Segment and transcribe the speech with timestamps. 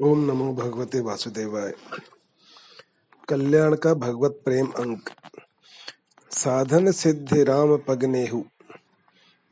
[0.00, 1.74] ओम नमो भगवते वासुदेवाय।
[3.28, 5.10] कल्याण का भगवत प्रेम अंक।
[6.30, 8.42] साधन सिद्धि राम पगनेहु।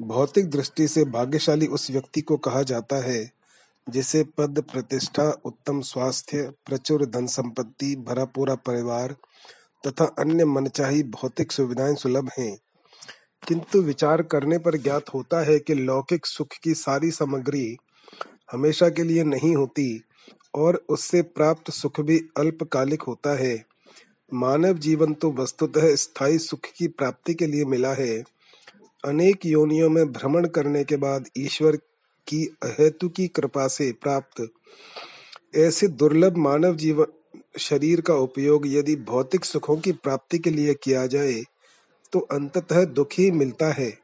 [0.03, 3.33] भौतिक दृष्टि से भाग्यशाली उस व्यक्ति को कहा जाता है,
[3.89, 9.17] जिसे पद प्रतिष्ठा, उत्तम स्वास्थ्य, प्रचुर धन संपत्ति, भरा पूरा परिवार
[9.87, 12.59] तथा अन्य मनचाही भौतिक सुविधाएँ सुलभ हैं।
[13.49, 17.77] किंतु विचार करने पर ज्ञात होता है कि लौकिक सुख की सारी सामग्री
[18.53, 20.05] हमेशा के लिए नहीं होती
[20.55, 23.65] और उससे प्राप्त सुख भी अल्पकालिक होता है।
[24.35, 28.19] मानव जीवन तो वस्तुतः स्थायी सुख की प्राप्ति के लिए मिला है।
[29.05, 31.77] अनेक योनियों में भ्रमण करने के बाद ईश्वर
[32.27, 34.49] की अहेतु की कृपा से प्राप्त।
[35.57, 37.07] ऐसे दुर्लभ मानव जीवन,
[37.59, 41.43] शरीर का उपयोग यदि भौतिक सुखों की प्राप्ति के लिए किया जाए
[42.13, 44.04] तो अंततः दुख ही मिलता है।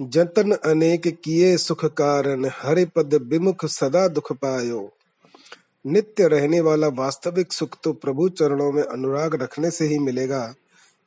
[0.00, 4.90] जतन अनेक किए सुख कारण, हरि पद विमुख सदा दुख पायो।
[5.84, 10.54] नित्य रहने वाला वास्तविक सुख तो प्रभु चरणों में अनुराग रखने से ही मिलेगा।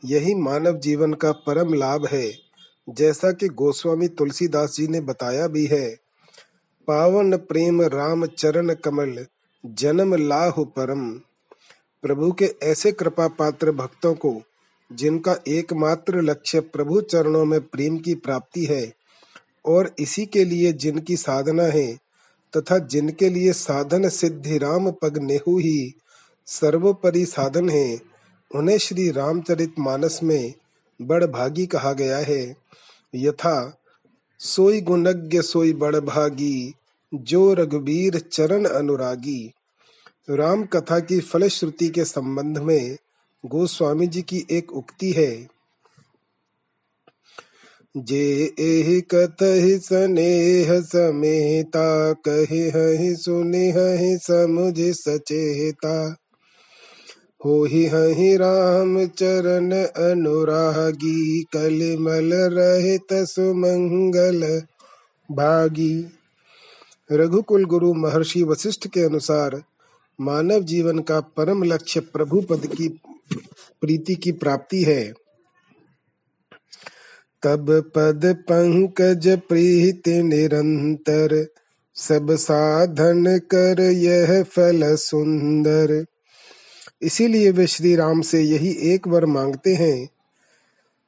[0.04, 2.32] यही मानव जीवन का परम लाभ है,
[2.88, 5.88] जैसा कि गोस्वामी तुलसीदास जी ने बताया भी है।
[6.88, 9.26] पावन प्रेम राम चरण कमल,
[9.64, 11.10] जन्म लाहु परम।
[12.04, 14.42] प्रभु के ऐसे कृपा पात्र भक्तों को
[14.94, 18.94] जिनका एकमात्र लक्ष्य प्रभु चरणों में प्रेम की प्राप्ति है
[19.66, 21.98] और इसी के लिए जिनकी साधना है
[22.58, 25.94] तथा जिनके लिए साधन सिद्धि राम पग नेहु ही
[26.46, 28.00] सर्वोपरि साधन है,
[28.56, 30.54] उन्हें श्री रामचरित मानस में
[31.02, 32.56] बड़ भागी कहा गया है।
[33.16, 33.78] यथा,
[34.40, 36.74] सोई गुणज्ञ सोई बड़ भागी,
[37.14, 39.54] जो रघुबीर चरण अनुरागी।
[40.30, 42.98] राम कथा की फलश्रुति के संबंध में
[43.46, 45.48] गोस्वामी जी की एक उक्ति है।
[47.98, 56.16] जे एहि कतहि स्नेह समेता, कहि हहि सुनि हहि समुझ सचेता।
[57.46, 59.72] होहि हहि राम चरण
[60.10, 64.62] अनुरागी, कलिमल रहित सुमंगल
[65.32, 66.06] भागी।
[67.12, 69.64] रघुकुल गुरु महर्षि वशिष्ठ के अनुसार
[70.22, 73.00] मानव जीवन का परम लक्ष्य प्रभु पद की
[73.82, 75.14] प्रीति की प्राप्ति है।
[77.44, 81.48] तब पद पंकज प्रीति निरंतर,
[81.96, 86.06] सब साधन कर यह फल सुंदर।
[87.02, 90.10] इसीलिए वे श्री राम से यही एक वर मांगते हैं,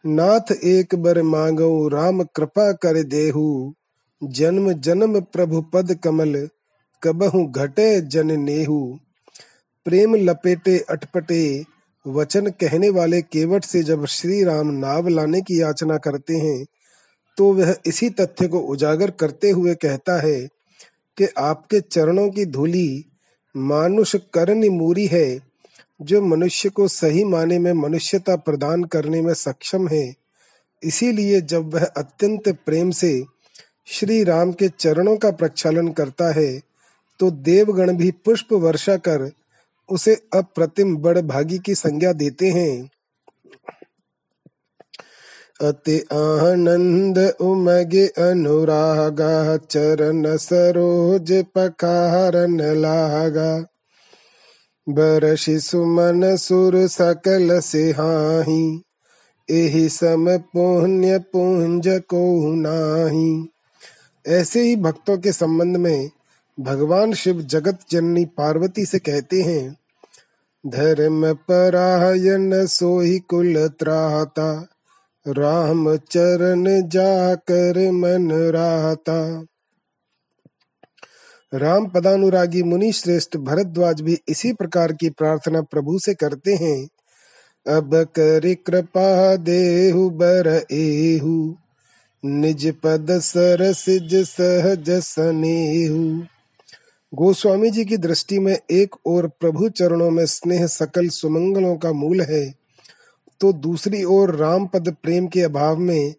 [0.05, 3.73] नाथ, एक बर मांगो, राम कृपा कर देहु।
[4.21, 6.49] जन्म जन्म प्रभु पद कमल,
[7.03, 8.99] कबहु घटे जन नेहु।
[9.85, 11.63] प्रेम लपेटे अटपटे
[12.07, 16.65] वचन कहने वाले केवट से जब श्री राम नाव लाने की याचना करते हैं
[17.37, 20.39] तो वह इसी तथ्य को उजागर करते हुए कहता है
[21.17, 23.05] कि आपके चरणों की धूली
[23.55, 25.39] मानुष करण मूरी है,
[26.01, 30.13] जो मनुष्य को सही माने में मनुष्यता प्रदान करने में सक्षम है।
[30.83, 33.23] इसीलिए जब वह अत्यंत प्रेम से
[33.85, 36.61] श्री राम के चरणों का प्रक्षालन करता है
[37.19, 39.31] तो देवगण भी पुष्प वर्षा कर
[39.89, 42.89] उसे अप्रतिम बड़ भागी की संज्ञा देते हैं।
[45.61, 53.65] अति आनंद उमगे अनुरागा, चरण सरोज पकारन लागा।
[54.89, 58.81] बरषि सुमन सुर सकल सिहाही
[59.51, 63.47] एहि सम पुण्य पुंज को नाही।
[64.27, 66.09] ऐसे ही भक्तों के संबंध में
[66.59, 69.77] भगवान शिव जगत जननी पार्वती से कहते हैं,
[70.67, 74.67] धर्म परायण सोई कुल त्राता,
[75.27, 79.45] राम चरण जाकर मन राता.
[81.53, 86.87] राम पदानुरागी मुनि श्रेष्ठ भरद्वाज भी इसी प्रकार की प्रार्थना प्रभु से करते हैं,
[87.67, 91.55] अब कर कृपा देहु बर एहु,
[92.23, 96.25] निज पद सरसिज सहज सनेहु।
[97.13, 102.21] गोस्वामी जी की दृष्टि में एक और प्रभु चरणों में स्नेह सकल सुमंगलों का मूल
[102.21, 102.53] है
[103.41, 106.13] तो दूसरी ओर राम पद प्रेम के अभाव में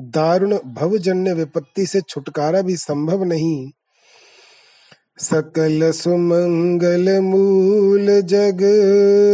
[0.00, 3.70] दारुण भवजन्य विपत्ति से छुटकारा भी संभव नहीं।
[5.18, 8.58] सकल सुमंगल मूल जग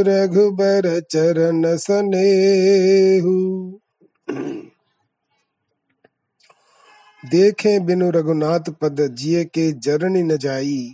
[0.08, 3.36] रघुबर चरण सनेहु।
[7.30, 10.92] देखे बिनु रघुनाथ पद जिये के जरनी न जाई।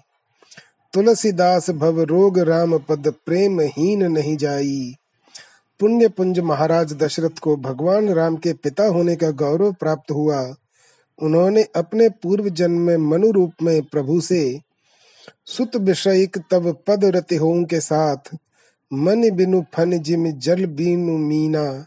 [0.92, 4.94] तुलसीदास भव रोग राम पद प्रेम हीन नहीं जाई।
[5.80, 10.54] पुण्य पुंज महाराज दशरथ को भगवान राम के पिता होने का गौरव प्राप्त हुआ।
[11.22, 14.60] उन्होंने अपने पूर्व जन्म में मनु रूप में प्रभु से
[15.46, 18.36] सुत विषयिक तब पद रति हो के साथ,
[18.92, 21.86] मन बिनु फन जिम जल बीनु मीना,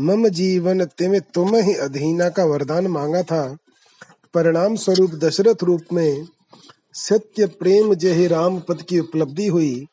[0.00, 3.56] मम जीवन तिम तुम ही अधीना का वरदान मांगा था।
[4.34, 6.26] परिणाम स्वरूप दशरथ रूप में
[6.94, 9.86] सत्य प्रेम जय राम पद की उपलब्धि हुई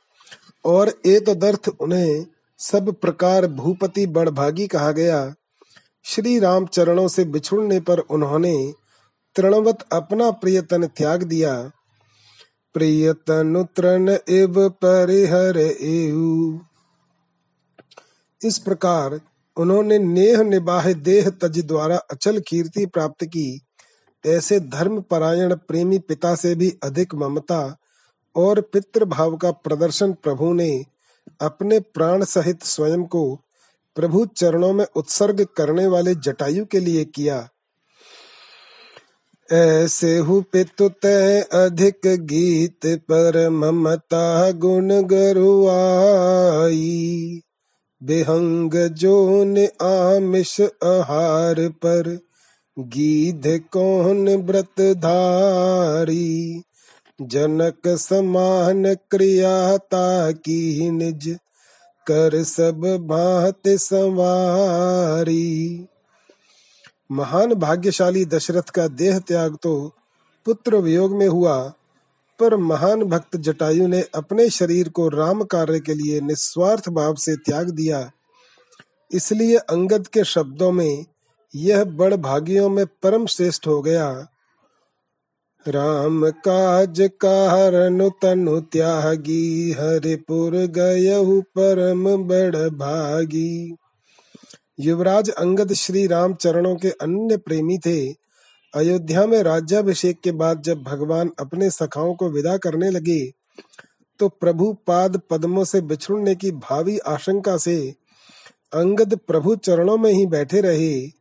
[0.66, 2.25] और एतदर्थ उन्हें
[2.60, 5.34] सब प्रकार भूपति बड़भागी कहा गया।
[6.06, 8.56] श्री राम चरणों से बिछुड़ने पर उन्होंने
[9.36, 11.72] तृणवत अपना प्रियतन त्याग दिया।
[12.75, 16.60] प्रियतन तृण एव परिहर एऊ
[18.42, 19.19] इस प्रकार
[19.57, 23.66] उन्होंने नेह निबाह देह तज द्वारा अचल कीर्ति प्राप्त की।
[24.25, 27.77] ऐसे धर्म परायण प्रेमी पिता से भी अधिक ममता
[28.35, 30.85] और पितृभाव का प्रदर्शन प्रभु ने
[31.41, 33.39] अपने प्राण सहित स्वयं को
[33.95, 37.49] प्रभु चरणों में उत्सर्ग करने वाले जटायु के लिए किया।
[39.51, 47.41] ऐसे हु पितु तय अधिक गीत पर ममता गुण गरुआई।
[48.03, 52.19] बेहंग जोन आमिष आहार पर
[52.77, 56.63] गीध कौन व्रत धारी?
[57.21, 61.38] जनक समान क्रियाता की निज,
[62.07, 65.88] कर सब भात सवारी।
[67.12, 69.94] महान भाग्यशाली दशरथ का देह त्याग तो
[70.45, 71.74] पुत्र वियोग में हुआ,
[72.39, 77.35] पर महान भक्त जटायु ने अपने शरीर को राम कार्य के लिए निस्वार्थ भाव से
[77.35, 78.12] त्याग दिया।
[79.12, 81.06] इसलिए अंगद के शब्दों में
[81.57, 84.09] यह बड़ भागियों में परम श्रेष्ठ हो गया।
[85.65, 93.75] राम काज कारण तनु त्यागी, हरिपुर गयहु परम बड़ भागी।
[94.80, 98.07] युवराज अंगद श्री राम चरणों के अन्य प्रेमी थे।
[98.74, 103.19] अयोध्या में राज्याभिषेक के बाद जब भगवान अपने सखाओं को विदा करने लगे
[104.19, 107.77] तो प्रभु पाद पद्मों से बिछुड़ने की भावी आशंका से
[108.74, 111.16] अंगद प्रभु चरणों में ही बैठे रहे।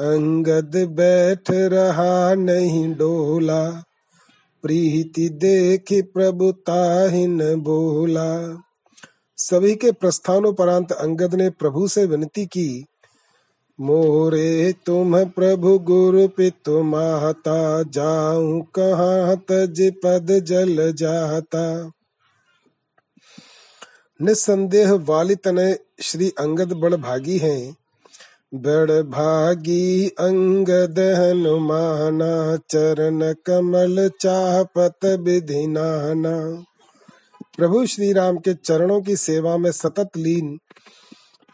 [0.00, 3.62] अंगद बैठ रहा नहीं डोला,
[4.64, 8.30] प्रीति देखी प्रभु ताहिन बोला।
[9.38, 12.84] सभी के प्रस्थानोपरांत अंगद ने प्रभु से विनती की,
[13.78, 21.92] मोरे तुम प्रभु गुरु पितु माता जाऊँ कहाँ तज पद जल जाता।
[24.20, 27.76] निसंदेह वाली तने श्री अंगद बड़ भागी हैं।
[28.54, 36.64] बड़ भागी अंगद हनुमाना चरण कमल चापत विधि नाना
[37.56, 40.58] प्रभु श्री राम के चरणों की सेवा में सतत लीन,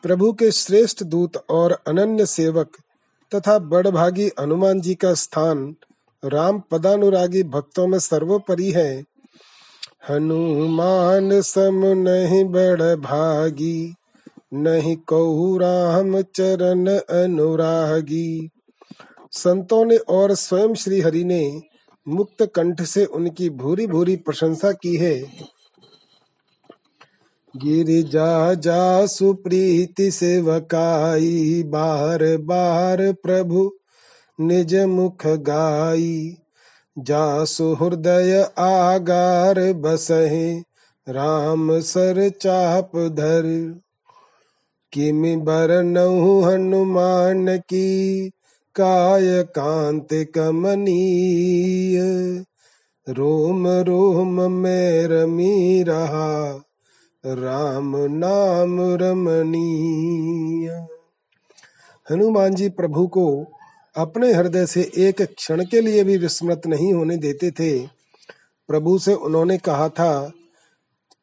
[0.02, 2.68] प्रभु के श्रेष्ठ दूत और अनन्य सेवक
[3.34, 5.74] तथा बड़भागी हनुमान जी का स्थान
[6.24, 9.04] राम पदानुरागी भक्तों में सर्वोपरि है।
[10.10, 13.94] हनुमान सम नहीं बड़ भागी
[14.56, 16.86] नहीं कहू राम चरण
[17.22, 18.50] अनुरागी।
[19.32, 21.62] संतों ने और स्वयं श्री हरि ने
[22.08, 25.46] मुक्त कंठ से उनकी भूरी भूरी प्रशंसा की है।
[27.56, 33.70] गिरिजा जा जा सुप्रीति सेवकाई, बार बार प्रभु
[34.40, 36.36] निज मुख गाई।
[36.98, 40.60] जा सुहृदय आगार बसहे,
[41.08, 43.74] राम सर चाप धर।
[44.96, 48.30] किमि बरनहु हनुमान की?
[48.74, 52.44] काय कांत कमनीय।
[53.08, 56.62] रोम रोम में रमी रहा
[57.26, 60.86] राम नाम रमणीय।
[62.10, 63.46] हनुमान जी प्रभु को
[63.96, 67.88] अपने हृदय से एक क्षण के लिए भी विस्मृत नहीं होने देते थे।
[68.68, 70.32] प्रभु से उन्होंने कहा था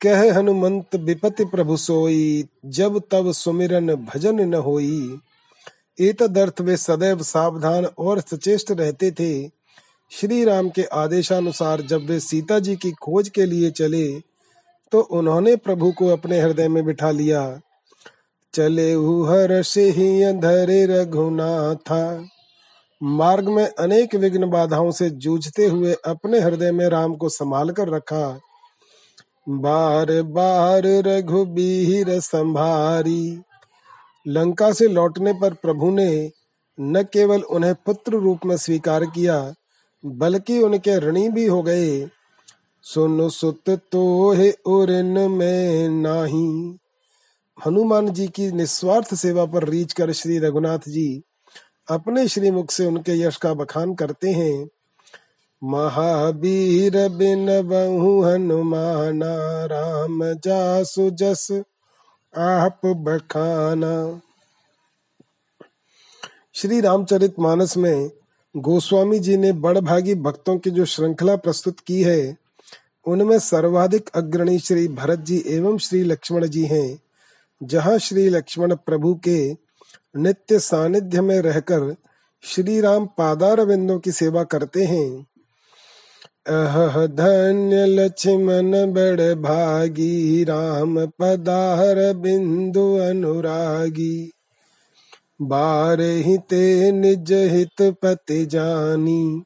[0.04, 5.20] कह हनुमंत विपति प्रभु सोई, जब तब सुमिरन भजन न होई।
[6.00, 9.48] एतदर्थ वे सदैव सावधान और सचेष्ट रहते थे।
[10.12, 14.20] श्री राम के आदेशानुसार जब वे सीता जी की खोज के लिए चले
[14.92, 17.60] तो उन्होंने प्रभु को अपने हृदय में बिठा लिया।
[18.54, 22.28] चले हर से ही धरे रघुनाथा।
[23.02, 27.90] मार्ग में अनेक विघ्न बाधाओं से जूझते हुए अपने हृदय में राम को संभाल कर
[27.90, 28.40] रखा।
[29.48, 33.42] बार बार रघुबीर संभारी।
[34.28, 36.32] लंका से लौटने पर प्रभु ने
[36.80, 39.54] न केवल उन्हें पुत्र रूप में स्वीकार किया,
[40.06, 42.08] बल्कि उनके ऋणी भी हो गए।
[42.82, 46.78] सुन सुत तो है उरिन में नाही।
[47.66, 51.22] हनुमान जी की निस्वार्थ सेवा पर रीच कर श्री रघुनाथ जी
[51.90, 54.68] अपने श्रीमुख से उनके यश का बखान करते हैं।
[55.64, 61.64] महावीर बिन बहु हनुमाना, राम जासु जस
[62.38, 64.22] आप बखाना।
[66.54, 68.12] श्री रामचरित मानस में
[68.58, 72.38] गोस्वामी जी ने बड़भागी भक्तों की जो श्रृंखला प्रस्तुत की है,
[73.06, 77.00] उनमें सर्वाधिक अग्रणी श्री भरत जी एवं श्री लक्ष्मण जी हैं,
[77.64, 79.52] जहाँ श्री लक्ष्मण प्रभु के
[80.18, 81.96] नित्य सानिध्य में रहकर
[82.42, 83.58] श्री राम पादार
[84.00, 85.33] की सेवा करते हैं।
[86.48, 94.32] अह, धन्य लक्ष्मण बड़ भागी, राम पदार बिंदु अनुरागी।
[95.42, 95.98] बार
[96.50, 99.44] ते निज हित पति जानी,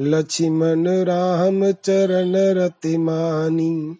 [0.00, 3.96] लक्ष्मण राम चरण रति मानी।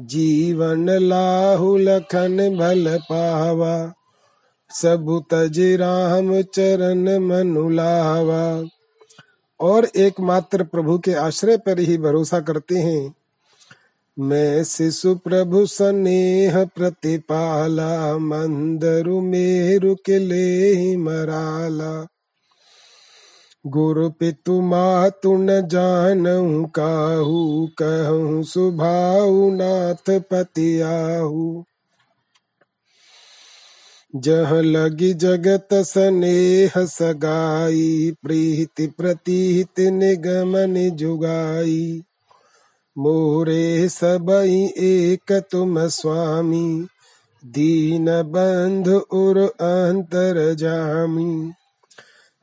[0.00, 3.92] जीवन लाहु लखन भल पावा,
[4.70, 8.68] सबु तज राम चरण मनुलावा
[9.60, 13.14] और एकमात्र प्रभु के आश्रय पर ही भरोसा करते हैं।
[14.18, 22.06] मैं शिशु प्रभु स्नेह प्रतिपाला, मंदरु मेरु के ले मराला।
[23.66, 31.64] गुरु पितु मातु न जानू काहू कहूँ सुभाऊ नाथ पति आहू
[34.16, 42.02] जह लगी जगत स्नेह सगाई, प्रीति प्रतीत निगमन जुगाई।
[42.98, 46.86] मोरे सबई एक तुम स्वामी,
[47.46, 51.52] दीन बंध उर अंतर जामी।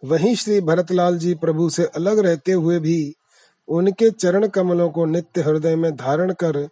[0.06, 3.14] वहीं श्री भरतलाल जी प्रभु से अलग रहते हुए भी
[3.68, 6.70] उनके चरण कमलों को नित्य हृदय में धारण कर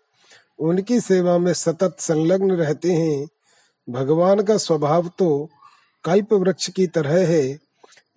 [0.59, 3.27] उनकी सेवा में सतत संलग्न रहते हैं।
[3.89, 5.49] भगवान का स्वभाव तो
[6.03, 7.59] कल्प वृक्ष की तरह है।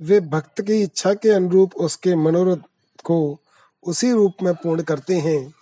[0.00, 3.38] वे भक्त की इच्छा के अनुरूप उसके मनोरथ को
[3.86, 5.54] उसी रूप में पूर्ण करते हैं।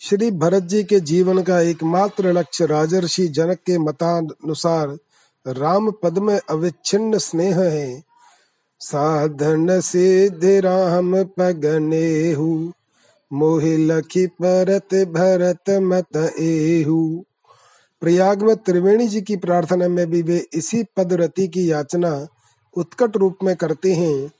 [0.00, 4.96] श्री भरत जी के जीवन का एकमात्र लक्ष्य राजर्षि जनक के मतानुसार
[5.46, 8.02] राम पद में अविच्छिन्न स्नेह है।
[8.80, 12.34] साधन सिद्ध राम पगने
[13.32, 17.24] मोहि लखी परत भरत मत एहू।
[18.00, 22.26] प्रयाग में त्रिवेणी जी की प्रार्थना में भी वे इसी पदरति की याचना
[22.76, 24.30] उत्कट रूप में करते हैं।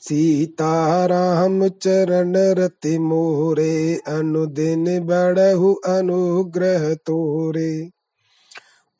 [0.00, 7.90] सीताराम चरण रति मोरे, अनुदिन बड़हु अनुग्रह तोरे।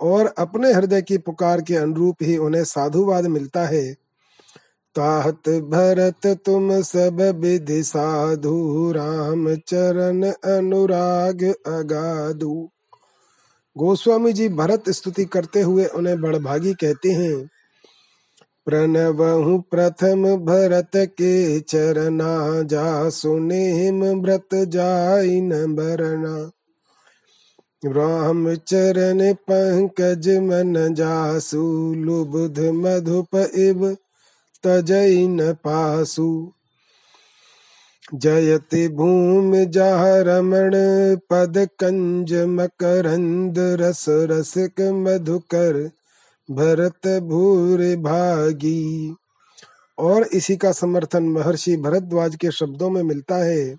[0.00, 3.94] और अपने हृदय की पुकार के अनुरूप ही उन्हें साधुवाद मिलता है।
[4.94, 12.68] ताहत भरत तुम सब विधि साधु, राम चरण अनुराग अगाधु।
[13.78, 17.50] गोस्वामी जी भरत स्तुति करते हुए उन्हें बड़भागी कहते हैं,
[18.64, 26.50] प्रणवहु प्रथम भरत के चरना, जा सुनेम व्रत जाई न
[27.84, 33.96] राम चरण पंकज मन जासु, लुबुध मधुप इव
[34.62, 36.52] तजई न पासु।
[38.14, 40.72] जयति भूमि जह रमण
[41.30, 45.90] पद कंज मकरंद रस रसिक मधुकर
[46.50, 49.14] भरत भूर भागी।
[49.98, 53.76] और इसी का समर्थन महर्षि भरद्वाज के शब्दों में मिलता है,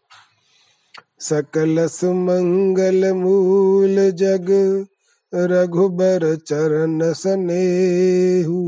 [1.20, 4.48] सकल सुमंगल मूल जग,
[5.34, 8.60] रघुबर चरण सनेहू।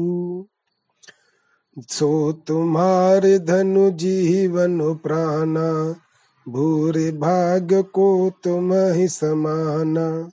[1.80, 5.96] सो तुम्हारे धनु जीवन प्राणा,
[6.50, 10.30] भूरे भाग्य को तुम ही समाना।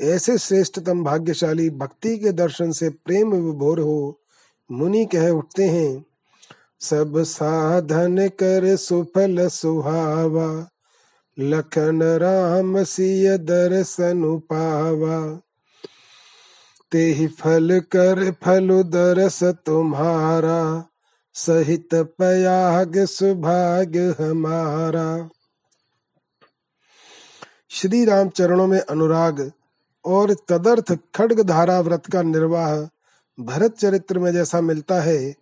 [0.00, 4.20] ऐसे श्रेष्ठतम भाग्यशाली भक्ति के दर्शन से प्रेम विभोर हो,
[4.72, 6.04] मुनि कह उठते हैं,
[6.80, 10.68] सब साधन कर सुफल सुहावा,
[11.38, 15.40] लखन राम सिय दर्शन पावा।
[16.94, 20.84] ते ही फल कर फल दरस तुम्हारा,
[21.34, 25.28] सहित पयाग सुभाग्य हमारा।
[27.70, 29.50] श्री राम चरणों में अनुराग
[30.04, 32.76] और तदर्थ खड्ग धारा व्रत का निर्वाह
[33.38, 35.34] भरत चरित्र में जैसा मिलता है,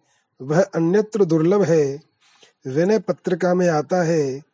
[0.43, 2.01] वह अन्यत्र दुर्लभ है।
[2.67, 4.52] विनय पत्रिका में आता है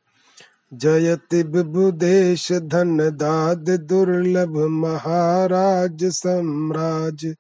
[0.73, 7.35] जयति विभुदेश धन दाद दुर्लभ महाराज सम्राज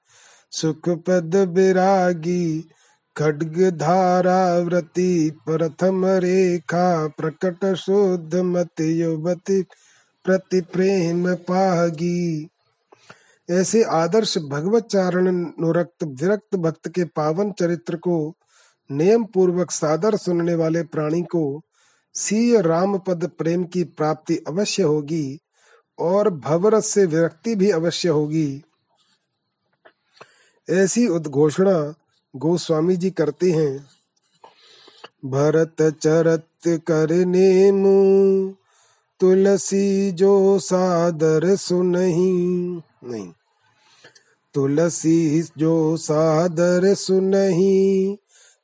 [0.50, 2.68] सुख पद विरागी
[3.16, 9.62] खड्ग धारा व्रति, प्रथम रेखा प्रकट शुद्ध मत युवती
[10.24, 12.48] प्रति प्रेम पागी।
[13.50, 18.34] ऐसे आदर्श भगवत चारण नुरक्त विरक्त भक्त के पावन चरित्र को
[18.90, 21.62] नियम पूर्वक सादर सुनने वाले प्राणी को
[22.18, 25.38] सीय राम पद प्रेम की प्राप्ति अवश्य होगी
[25.98, 28.62] और भवरस से विरक्ति भी अवश्य होगी।
[30.68, 31.94] ऐसी उद्घोषणा
[32.34, 33.86] गोस्वामी जी करते हैं।
[35.24, 36.48] भरत चरत
[36.86, 38.54] करने मु
[39.20, 42.32] तुलसी जो सादर सुनही।
[43.04, 43.28] नहीं,
[44.54, 48.18] तुलसी जो सादर सुनही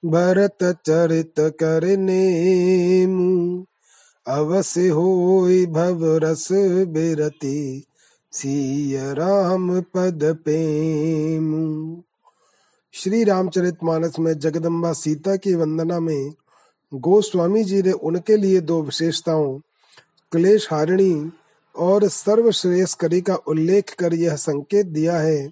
[0.04, 3.04] भरत चरित करने
[4.28, 5.42] अवश्य हो
[5.73, 7.84] भव रस बिरति,
[8.32, 11.46] सीय राम पद पेम।
[12.92, 16.34] श्री रामचरित मानस में जगदम्बा सीता की वंदना में
[16.94, 19.58] गोस्वामी जी ने उनके लिए दो विशेषताओं
[20.32, 21.30] क्लेश हारिणी
[21.76, 25.50] और सर्वश्रेयस्करी का उल्लेख कर यह संकेत दिया है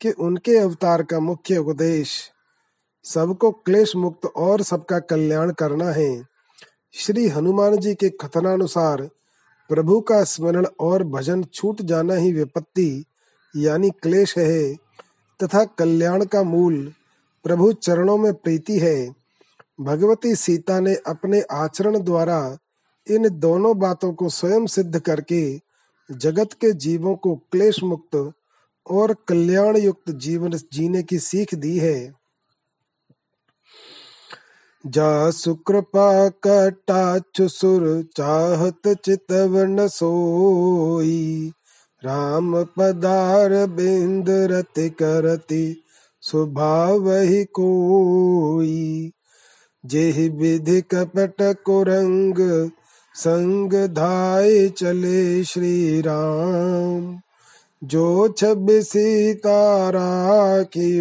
[0.00, 2.30] कि उनके अवतार का मुख्य उपदेश
[3.14, 6.26] सबको क्लेश मुक्त और सबका कल्याण करना है।
[6.92, 9.10] श्री हनुमान जी के कथनानुसार,
[9.68, 13.04] प्रभु का स्मरण और भजन छूट जाना ही विपत्ति,
[13.56, 14.74] यानी क्लेश है,
[15.42, 16.92] तथा कल्याण का मूल
[17.44, 19.14] प्रभु चरणों में प्रीति है।
[19.80, 22.58] भगवती सीता ने अपने आचरण द्वारा
[23.10, 25.60] इन दोनों बातों को स्वयं सिद्ध करके
[26.12, 28.32] जगत के जीवों को क्लेश मुक्त
[28.90, 32.17] और कल्याण युक्त जीवन जीने की सीख दी है।
[34.86, 41.52] जा सुकृपा कटाक्षु सुर चाहत चितवन सोई।
[42.04, 45.82] राम पदार बिंद रति करति
[46.20, 49.12] स्वभाव ही कोई।
[49.86, 52.70] जेह विधि कपट कुरंग
[53.14, 57.20] संग धाय चले श्री राम
[57.84, 61.00] जो छब सीतारा की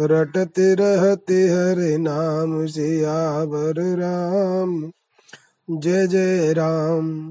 [0.00, 4.92] रटते रहते हरे नाम से आवर राम।
[5.70, 7.30] जय जय राम।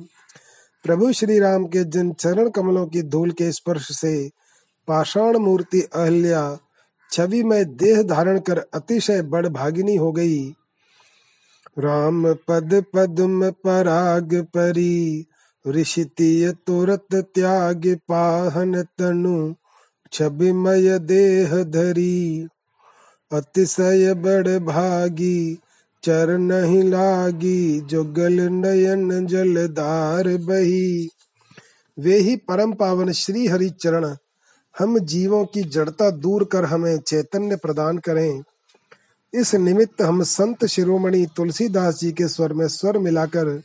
[0.84, 4.30] प्रभु श्री राम के जिन चरण कमलों की धूल के स्पर्श से
[4.88, 6.58] पाषाण मूर्ति अहल्या,
[7.12, 10.50] छवि में देह धारण कर अतिशय बड़ भागिनी हो गई।
[11.80, 15.26] राम पद पद्म पराग परी
[15.68, 19.54] ऋषितीय तुरत त्याग पाहन तनु
[20.12, 22.48] छबिमय देह धरी।
[23.32, 25.60] अतिशय बड़ भागी,
[26.04, 31.10] चर नहीं लागी जुगल नयन जलदार बही।
[32.00, 34.16] वे ही परम पावन श्री हरि चरण,
[34.80, 38.44] हम जीवों की जड़ता दूर कर हमें चैतन्य प्रदान करें।
[39.34, 43.62] इस निमित्त हम संत शिरोमणि तुलसीदास जी के स्वर में स्वर मिलाकर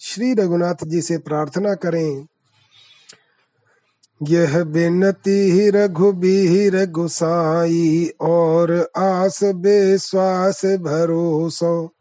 [0.00, 2.26] श्री रघुनाथ जी से प्रार्थना करें।
[4.22, 11.94] यह बिनती रघुबीर गुसाई और आस बेश्वास भरोसो,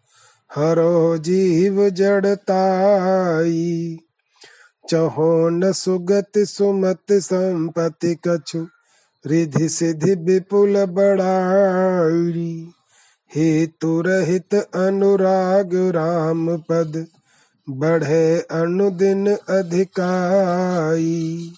[0.56, 4.00] हरो जीव जड़ताई।
[4.90, 8.68] चहो न सुगत सुमत संपति कछु,
[9.28, 12.72] रिधि सिधि विपुल बड़ाई।
[13.36, 17.08] हेतु रहित अनुराग राम पद,
[17.70, 21.54] बढ़े अनुदिन अधिकाई।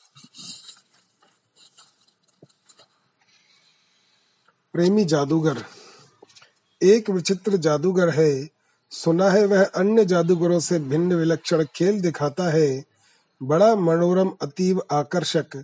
[4.75, 5.57] प्रेमी जादूगर।
[6.83, 8.49] एक विचित्र जादूगर है,
[8.91, 12.83] सुना है वह अन्य जादूगरों से भिन्न विलक्षण खेल दिखाता है।
[13.43, 15.63] बड़ा मनोरम अतीव आकर्षक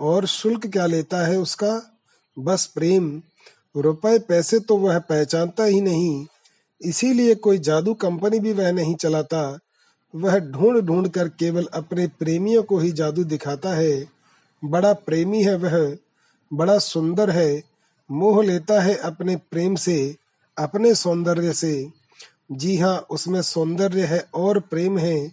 [0.00, 2.00] और शुल्क क्या लेता है उसका?
[2.38, 3.22] बस प्रेम।
[3.76, 6.26] रुपए, पैसे तो वह पहचानता ही नहीं,
[6.82, 9.58] इसीलिए कोई जादू कंपनी भी वह नहीं चलाता।
[10.14, 14.08] वह ढूंढ ढूंढ कर केवल अपने प्रेमियों को ही जादू दिखाता है।
[14.64, 15.96] बड़ा प्रेमी है वह,
[16.52, 17.67] बड़ा सुंदर है
[18.10, 20.16] मोह लेता है अपने प्रेम से,
[20.58, 21.90] अपने सौंदर्य से।
[22.52, 25.32] जी हाँ उसमें सौंदर्य है और प्रेम है,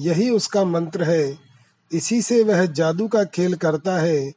[0.00, 1.38] यही उसका मंत्र है।
[1.92, 4.32] इसी से वह जादू का खेल करता है।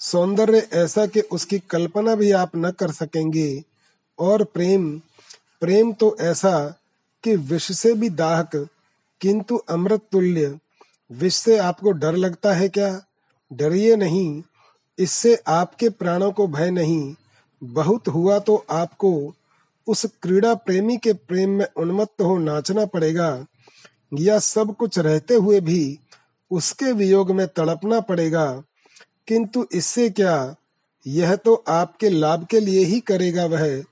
[0.00, 3.64] सौंदर्य ऐसा कि उसकी कल्पना भी आप न कर सकेंगे।
[4.18, 4.98] और प्रेम
[5.60, 6.58] प्रेम तो ऐसा
[7.24, 8.68] कि विष से भी दाहक,
[9.20, 10.58] किंतु अमृत तुल्य
[11.10, 13.02] विष से आपको डर लगता है क्या?
[13.52, 14.42] डरिए नहीं।
[14.98, 17.14] इससे आपके प्राणों को भय नहीं।
[17.62, 19.34] बहुत हुआ तो आपको
[19.86, 23.46] उस क्रीड़ा प्रेमी के प्रेम में उन्मत्त हो नाचना पड़ेगा,
[24.14, 25.98] या सब कुछ रहते हुए भी
[26.50, 28.62] उसके वियोग में तड़पना पड़ेगा।
[29.28, 30.56] किंतु इससे क्या?
[31.06, 33.82] यह तो आपके लाभ के लिए ही करेगा वह।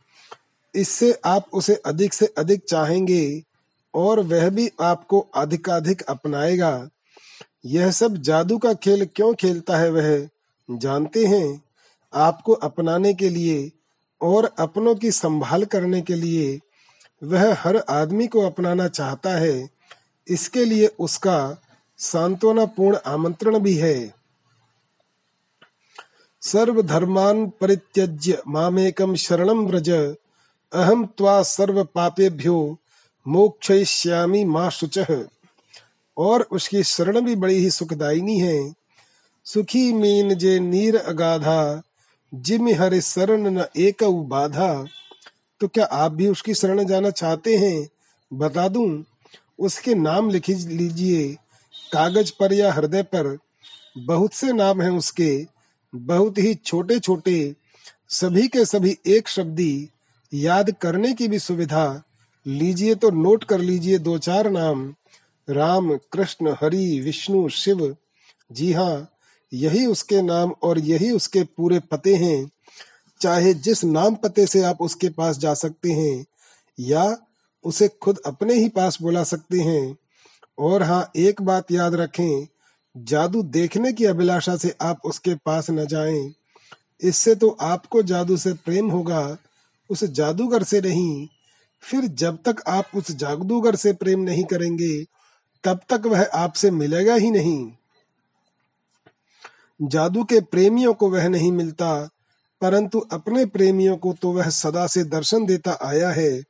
[0.75, 3.43] इससे आप उसे अधिक से अधिक चाहेंगे
[3.95, 6.89] और वह भी आपको अधिकाधिक अपनाएगा।
[7.65, 10.29] यह सब जादू का खेल क्यों खेलता है वह?
[10.69, 11.63] जानते हैं?
[12.15, 13.73] आपको अपनाने के लिए
[14.23, 16.61] और अपनों की संभाल करने के लिए
[17.23, 19.71] वह हर आदमी को अपनाना चाहता है।
[20.29, 21.63] इसके लिए उसका
[21.99, 24.15] सांत्वना पूर्ण आमंत्रण भी है।
[26.43, 29.91] सर्वधर्मान परित्यज्य मामेकम शरणम व्रज।
[30.73, 32.79] अहम त्वा सर्व पापेभ्यो
[33.29, 35.27] मोक्षयिष्यामि माँ शुच।
[36.17, 38.75] और उसकी शरण भी बड़ी ही सुखदायिनी है।
[39.45, 41.83] सुखी मीन जे नीर अगाधा
[42.35, 44.87] जिम हरे शरण न एक बाधा।
[45.61, 47.89] तो क्या आप भी उसकी शरण जाना चाहते हैं?
[48.33, 49.05] बता दूँ,
[49.59, 51.37] उसके नाम लिख लीजिए।
[51.93, 53.39] कागज़ पर या हृदय पर।
[53.99, 55.47] बहुत से नाम हैं उसके।
[55.95, 57.57] बहुत ही छोटे छोटे
[58.09, 59.89] सभी के सभी एक शब्दी।
[60.35, 62.03] याद करने की भी सुविधा।
[62.47, 64.95] लीजिए तो नोट कर लीजिए दो चार नाम।
[65.51, 67.97] राम, कृष्ण, हरि, विष्णु, शिव।
[68.53, 69.11] जी हाँ
[69.55, 72.51] यही उसके नाम और यही उसके पूरे पते हैं।
[73.21, 76.25] चाहे जिस नाम पते से आप उसके पास जा सकते हैं,
[76.81, 77.17] या
[77.65, 79.97] उसे खुद अपने ही पास बुला सकते हैं।
[80.59, 82.47] और हाँ एक बात याद रखें,
[82.97, 86.33] जादू देखने की अभिलाषा से आप उसके पास न जाएँ।
[87.03, 89.37] इससे तो आपको जादू से प्रेम होगा,
[89.91, 91.29] उस जादूगर से नहीं।
[91.83, 95.05] फिर जब तक आप उस जादूगर से प्रेम नहीं करेंगे,
[95.65, 97.73] तब तक वह आपसे मिलेगा ही नहीं।
[99.81, 101.95] जादू के प्रेमियों को वह नहीं मिलता,
[102.63, 106.43] परंतु अपने प्रेमियों को तो वह सदा से दर्शन देता आया है।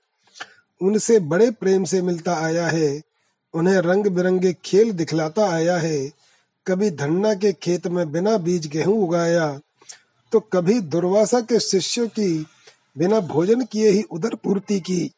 [0.81, 3.01] उनसे बड़े प्रेम से मिलता आया है,
[3.55, 6.11] उन्हें रंग बिरंगे खेल दिखलाता आया है।
[6.67, 9.49] कभी धन्ना के खेत में बिना बीज गेहूँ उगाया
[10.33, 12.47] तो कभी दुर्वासा के शिष्यों की
[12.97, 15.11] बिना भोजन किए ही उधर पूर्ति की।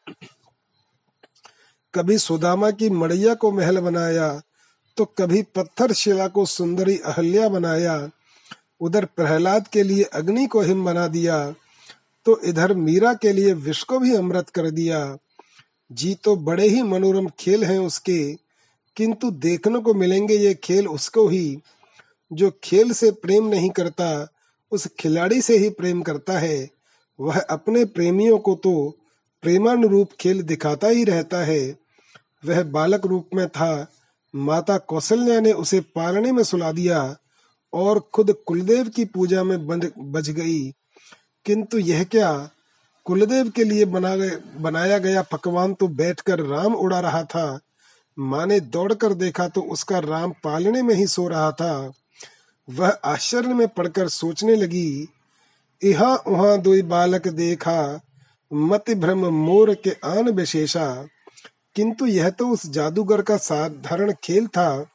[1.93, 4.29] कभी सुदामा की मड़िया को महल बनाया
[4.97, 8.09] तो कभी पत्थर शिला को सुंदरी अहल्या बनाया,
[8.81, 11.39] उधर प्रहलाद के लिए अग्नि को हिम बना दिया
[12.25, 15.17] तो इधर मीरा के लिए विष को भी अमृत कर दिया।
[15.91, 18.33] जी तो बड़े ही मनोरम खेल हैं उसके,
[18.97, 21.57] किंतु देखने को मिलेंगे ये खेल उसको ही,
[22.31, 24.27] जो खेल से प्रेम नहीं करता,
[24.71, 26.69] उस खिलाड़ी से ही प्रेम करता है।
[27.19, 28.73] वह अपने प्रेमियों को तो
[29.43, 31.61] प्रेमानुरूप खेल दिखाता ही रहता है।
[32.45, 33.71] वह बालक रूप में था
[34.35, 37.15] माता कौशल्या ने उसे पालने में सुला दिया
[37.73, 40.71] और खुद कुलदेव की पूजा में बज गई।
[41.45, 42.49] किंतु यह क्या?
[43.05, 47.59] कुलदेव के लिए बना गए, बनाया गया पकवान तो बैठकर राम उड़ा रहा था।
[48.17, 51.91] माँ ने दौड़कर देखा तो उसका राम पालने में ही सो रहा था।
[52.69, 55.07] वह आश्चर्य में पड़कर सोचने लगी
[55.81, 58.01] इहा उहा दो बालक देखा
[58.51, 61.07] मत भ्रम मोर के आन विशेषा
[61.77, 64.89] किंतु यह तो उस जादूगर का साधारण खेल था।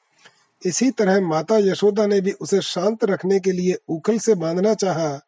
[0.66, 5.20] इसी तरह माता यशोदा ने भी उसे शांत रखने के लिए उखल से बांधना चाहा,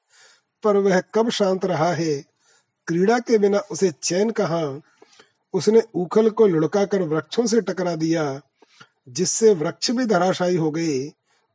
[0.62, 2.24] पर वह कब शांत रहा है?
[2.86, 4.80] क्रीड़ा के बिना उसे चैन कहा?
[5.54, 8.40] उसने उखल को लुढ़का कर वृक्षों से टकरा दिया,
[9.08, 11.12] जिससे वृक्ष भी धराशायी हो गए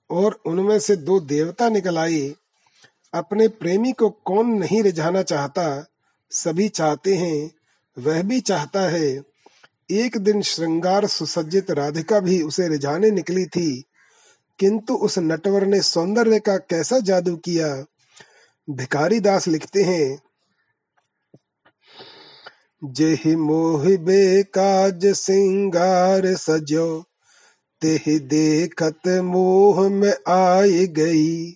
[0.09, 2.33] और उनमें से दो देवता निकल आए।
[3.13, 5.85] अपने प्रेमी को कौन नहीं रिझाना चाहता?
[6.31, 7.51] सभी चाहते हैं,
[7.99, 9.28] वह भी चाहता है।
[9.89, 13.83] एक दिन श्रृंगार सुसज्जित राधिका भी उसे रिझाने निकली थी,
[14.59, 17.85] किंतु उस नटवर ने सौंदर्य का कैसा जादू किया?
[18.67, 20.19] भिखारी दास लिखते हैं,
[22.81, 27.03] जेहि मोह बेकाज सिंगार सजो,
[27.81, 31.55] तेह देखत मोह में आई गई।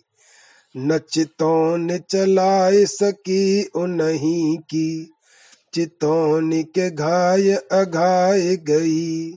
[0.75, 5.12] न चलाए सकी उन्हीं की
[5.73, 9.35] चितौन के घाय अघाय गई।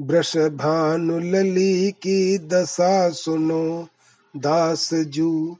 [0.00, 3.88] ब्रश भानु लली की दशा सुनो
[4.36, 5.56] दास जू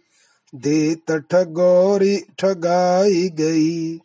[0.54, 4.00] दे ठगौरी ठगाई गई।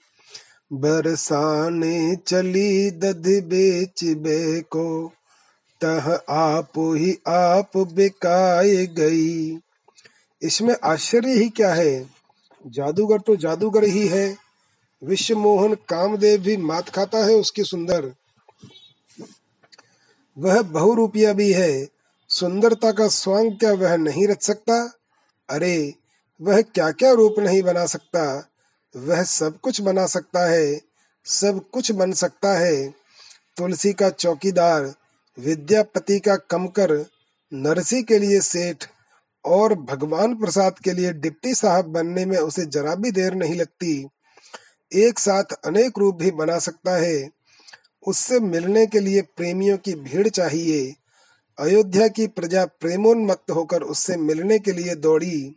[0.74, 5.12] बरसाने चली दध बेच बेको,
[5.82, 9.60] तह आप ही आप बिकाए गई।
[10.42, 12.10] इसमें आश्चर्य ही क्या है?
[12.68, 14.43] जादूगर तो जादूगर ही है।
[15.04, 18.14] विश्व मोहन कामदेव भी मात खाता है उसकी सुंदर।
[20.38, 21.88] वह बहुरूपिया भी है।
[22.30, 24.94] सुंदरता का स्वांग क्या वह नहीं रच सकता?
[25.50, 25.94] अरे,
[26.42, 28.50] वह क्या क्या रूप नहीं बना सकता?
[28.96, 30.82] वह सब कुछ बना सकता है।
[31.26, 32.94] सब कुछ बन सकता है।
[33.58, 34.94] तुलसी का चौकीदार,
[35.40, 37.06] विद्यापति का कमकर,
[37.54, 38.86] नरसी के लिए सेठ
[39.46, 44.10] और भगवान प्रसाद के लिए डिप्टी साहब बनने में उसे जरा भी देर नहीं लगती।
[44.96, 47.30] एक साथ अनेक रूप भी बना सकता है।
[48.08, 50.94] उससे मिलने के लिए प्रेमियों की भीड़ चाहिए।
[51.58, 55.56] अयोध्या की प्रजा प्रेमोन्मक्त होकर उससे मिलने के लिए दौड़ी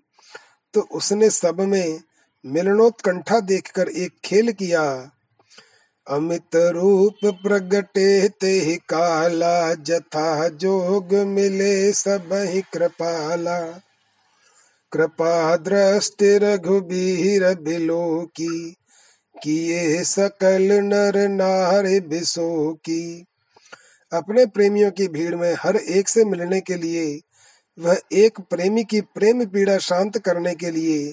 [0.75, 2.01] तो उसने सब में
[2.45, 5.11] मिलनोत्कंठा देखकर एक खेल किया।
[6.07, 13.61] अमित रूप प्रगटे ते काला, जथा जोग मिले सब ही कृपाला।
[14.93, 18.77] कृपा दृष्टि रघुबीर बिलो की
[19.43, 23.25] किए सकल नर नारे बिसो की।
[24.13, 27.21] अपने प्रेमियों की भीड़ में हर एक से मिलने के लिए,
[27.79, 31.13] वह एक प्रेमी की प्रेम पीड़ा शांत करने के लिए,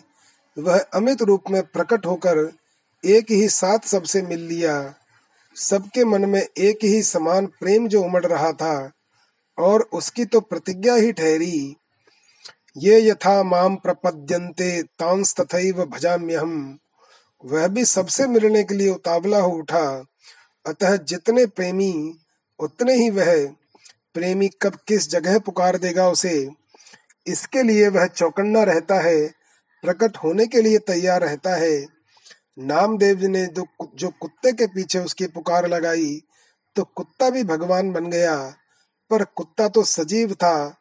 [0.58, 2.52] वह अमित रूप में प्रकट होकर
[3.06, 4.94] एक ही साथ सबसे मिल लिया।
[5.56, 8.92] सबके मन में एक ही समान प्रेम जो उमड़ रहा था,
[9.58, 11.76] और उसकी तो प्रतिज्ञा ही ठहरी।
[12.78, 16.80] ये यथा माम प्रपद्यन्ते तांस तथैव भजाम्यहम।
[17.44, 20.06] वह भी सबसे मिलने के लिए उतावला हो उठा।
[20.66, 22.18] अतः जितने प्रेमी,
[22.60, 23.46] उतने ही वह
[24.14, 26.50] प्रेमी कब किस जगह पुकार देगा उसे।
[27.28, 29.28] इसके लिए वह चौकन्ना रहता है,
[29.84, 31.86] प्रकट होने के लिए तैयार रहता है।
[32.60, 36.22] नामदेव ने जो जो कुत्ते के पीछे उसकी पुकार लगाई
[36.76, 38.36] तो कुत्ता भी भगवान बन गया।
[39.12, 40.78] पर कुत्ता तो सजीव था,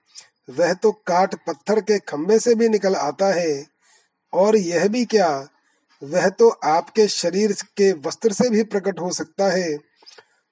[0.50, 3.66] वह तो काट पत्थर के खंभे से भी निकल आता है।
[4.32, 5.28] और यह भी क्या
[6.02, 9.78] वह तो आपके शरीर के वस्त्र से भी प्रकट हो सकता है।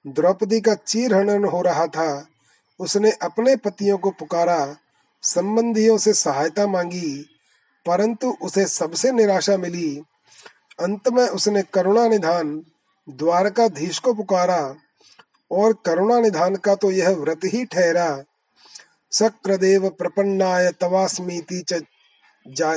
[0.07, 2.27] द्रौपदी का चीर हनन हो रहा था।
[2.79, 4.75] उसने अपने पतियों को पुकारा,
[5.21, 7.25] संबंधियों से सहायता मांगी,
[7.85, 10.01] परंतु उसे सबसे निराशा मिली।
[10.79, 12.65] अंत में उसने करुणा निधान,
[13.09, 14.75] द्वारकाधीश को पुकारा,
[15.51, 18.23] और करुणा निधान का तो यह व्रत ही ठहरा।
[19.11, 21.83] सक्रदेव प्रपन्नाय तवास्मीति च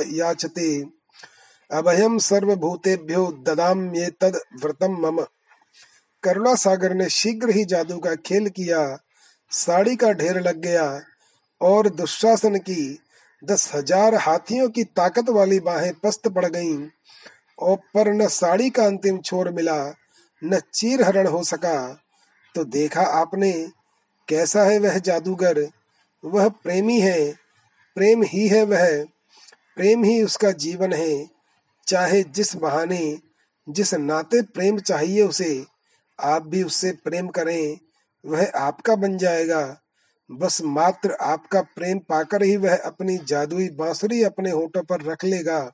[0.07, 0.83] याचते।
[1.71, 5.21] अभयम सर्वभूतेभ्यो ददाम्ये तद व्रतम मम।
[6.23, 8.97] करुणा सागर ने शीघ्र ही जादू का खेल किया,
[9.51, 10.85] साड़ी का ढेर लग गया
[11.61, 12.99] और दुशासन की
[13.43, 16.87] दस हज़ार हाथियों की ताकत वाली बाहें पस्त पड़ गईं
[17.59, 19.93] और पर न साड़ी का अंतिम छोर मिला,
[20.41, 21.77] न चीर हरण हो सका।
[22.55, 23.51] तो देखा आपने
[24.27, 25.67] कैसा है वह जादूगर,
[26.23, 27.31] वह प्रेमी है,
[27.97, 29.03] प्रेम ही है वह,
[29.77, 31.34] प्रेम ही उसका जीवन है।
[31.87, 33.19] चाहे जिस बहाने,
[33.69, 35.65] जिस नाते प्रेम चाहिए उसे,
[36.19, 37.79] आप भी उससे प्रेम करें,
[38.25, 39.81] वह आपका बन जाएगा।
[40.31, 45.71] बस मात्र आपका प्रेम पाकर ही वह अपनी जादुई बांसुरी अपने होठों पर रख लेगा।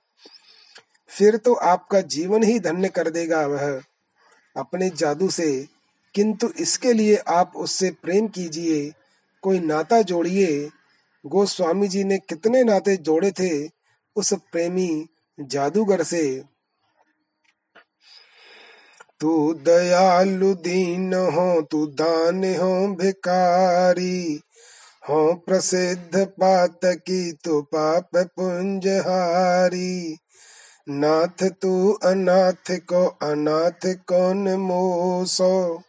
[1.09, 3.81] फिर तो आपका जीवन ही धन्य कर देगा वह।
[4.57, 5.67] अपने जादू से,
[6.15, 8.93] किंतु इसके लिए आप उससे प्रेम कीजिए।
[9.41, 10.69] कोई नाता जोड़िए।
[11.25, 13.69] गोस्वामी जी ने कितने नाते जोड़े थे,
[14.15, 15.07] उस प्रेमी
[15.47, 16.43] जादूगर से।
[19.19, 24.41] तू दयालु दीन हो, तू दान हो भिकारी
[25.09, 30.17] हो, प्रसिद्ध पात की तू पाप पुंजहारी।
[30.89, 35.83] नाथ तू अनाथ को, अनाथ कौन मोसो?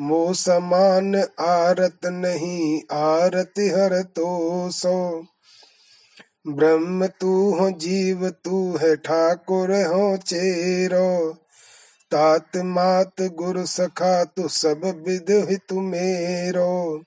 [0.00, 5.26] मो समान आरत नहीं, आरत हर तो सो
[6.48, 11.32] ब्रह्म तू हो, जीव तू है, ठाकुर हो, चेरो।
[12.10, 17.04] तात मात गुरु सखा, तू सब विद तू मेरो।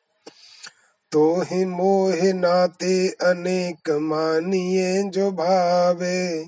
[1.12, 6.48] तो ही मोह नाते अनेक मानिए जो भावे।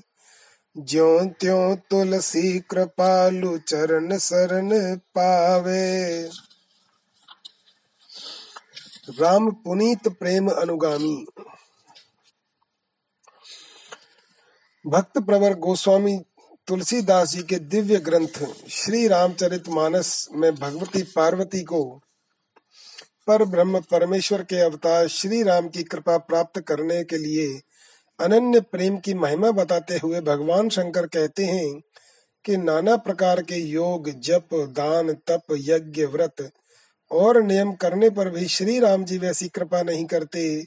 [0.78, 6.22] ज्यो त्यों तुलसी कृपालु चरण शरण पावे।
[9.20, 11.26] राम पुनीत प्रेम अनुगामी।
[14.86, 16.20] भक्त प्रवर गोस्वामी
[16.66, 22.00] तुलसीदास जी के दिव्य ग्रंथ श्री रामचरित मानस में भगवती पार्वती को
[23.26, 27.60] पर ब्रह्म परमेश्वर के अवतार श्री राम की कृपा प्राप्त करने के लिए
[28.20, 31.80] अनन्य प्रेम की महिमा बताते हुए भगवान शंकर कहते हैं
[32.44, 36.50] कि नाना प्रकार के योग, जप, दान, तप, यज्ञ, व्रत
[37.10, 40.64] और नियम करने पर भी श्री राम जी वैसी कृपा नहीं करते,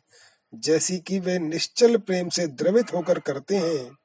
[0.56, 4.05] जैसी कि वे निश्चल प्रेम से द्रवित होकर करते हैं।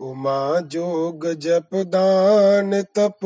[0.00, 3.18] उमा जोग जप दान तप,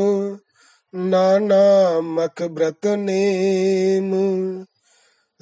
[0.95, 4.11] नाना मख व्रत नेम।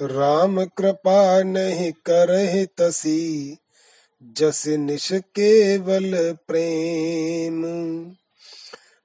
[0.01, 3.57] राम कृपा नहीं करहि तसी
[4.23, 7.65] जस निश केवल प्रेम।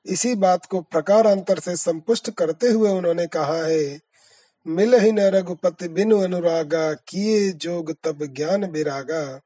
[0.07, 4.01] इसी बात को प्रकार अंतर से संपुष्ट करते हुए उन्होंने कहा है,
[4.67, 9.41] मिल ही न रघुपति बिनु अनुरागा, किए जोग तब ज्ञान बिरागा।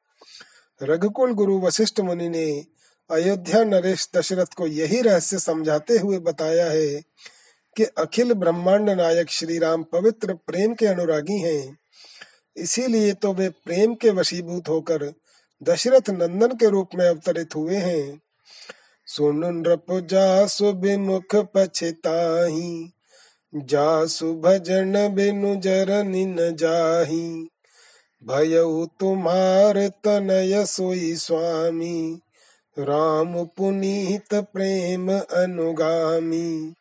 [0.83, 2.72] रघुकुल गुरु वशिष्ठ मुनि ने
[3.13, 7.03] अयोध्या नरेश दशरथ को यही रहस्य समझाते हुए बताया है
[7.77, 11.79] कि अखिल ब्रह्मांड नायक श्री राम पवित्र प्रेम के अनुरागी हैं।
[12.57, 15.13] इसीलिए तो वे प्रेम के वशीभूत होकर
[15.63, 18.21] दशरथ नंदन के रूप में अवतरित हुए हैं।
[19.07, 22.93] सुन नृप जासु विमुख पछताही,
[23.55, 27.49] जासु भजन बिनु जरनि न जाही।
[28.23, 32.21] भयउ तुम्हार तनय सोई स्वामी
[32.79, 36.75] राम पुनीत प्रेम अनुगामी।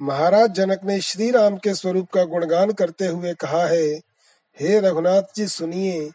[0.00, 3.86] महाराज जनक ने श्री राम के स्वरूप का गुणगान करते हुए कहा है,
[4.58, 6.10] हे रघुनाथ जी, सुनिए,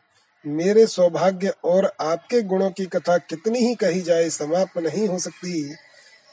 [0.46, 5.76] मेरे सौभाग्य और आपके गुणों की कथा कितनी ही कही जाए, समाप्त नहीं हो सकती।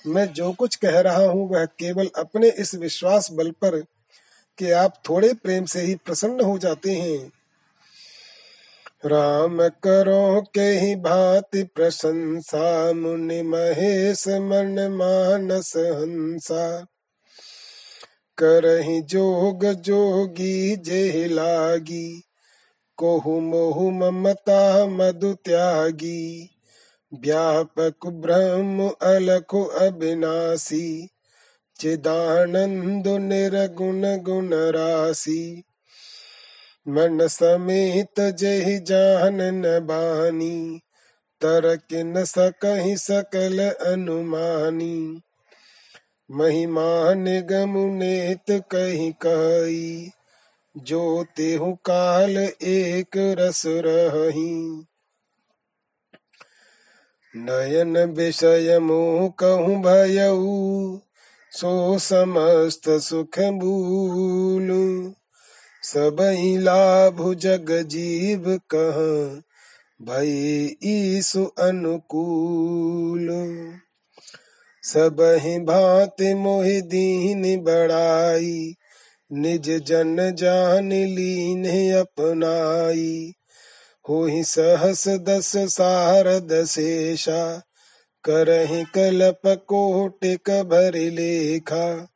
[0.06, 3.80] मैं जो कुछ कह रहा हूँ, वह केवल अपने इस विश्वास बल पर
[4.58, 7.37] कि आप थोड़े प्रेम से ही प्रसन्न हो जाते हैं।
[9.06, 16.86] राम करो के ही भांति प्रशंसा, मुनि महेश मन मानस हंसा।
[18.38, 22.22] करही जोग जोगी जे लागी,
[22.96, 26.50] कोहु मोहु ममता मधु त्यागी।
[27.14, 31.08] व्यापक ब्रह्म अलख अविनाशी,
[31.80, 35.62] चिदानंद निर्गुण गुण राशि।
[36.88, 40.80] मन समेत जहि जान न बानी,
[41.40, 45.20] तरक न सकहि सकल अनुमानी।
[46.30, 50.10] महिमा निगम नेत कही कही,
[50.76, 54.84] जो तेहु काल एक रस रही।
[57.36, 60.98] नयन विषय मोह कहूँ भयऊ,
[61.50, 65.14] सो समस्त सुख भूलू।
[65.92, 68.96] सबई लाभ जग जीव कह,
[70.04, 73.28] भई ईसु अनुकूल।
[74.82, 78.74] सबहि भांति मोहि दीन बड़ाई,
[79.32, 83.32] निज जन जान लीन अपनाई।
[84.08, 87.62] हो सहस दस सारद शेषा,
[88.24, 92.08] करहि कलप कोटिक भर लेखा।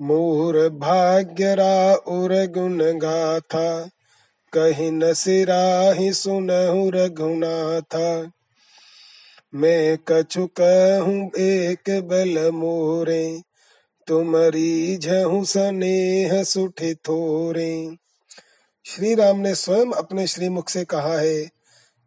[0.00, 3.90] मोर भाग्यरा उर गुण गाथा,
[4.52, 8.32] कही न सिराही सुनहु रघुनाथा।
[9.54, 13.42] मैं कछु कहूँ एक बल मोरे,
[14.06, 17.96] तुमरी झहु स्नेह सुठे थोरे।
[18.84, 21.42] श्री राम ने स्वयं अपने श्रीमुख से कहा है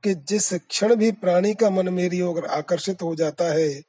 [0.03, 3.86] कि जिस क्षण भी प्राणी का मन मेरी ओर आकर्षित हो जाता है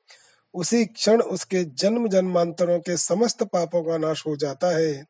[0.58, 5.06] उसी क्षण उसके जन्म जन्मांतरों के समस्त पापों का नाश हो जाता है।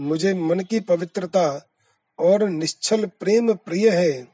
[0.00, 1.68] मुझे मन की पवित्रता
[2.18, 4.28] और निश्चल प्रेम प्रिय है।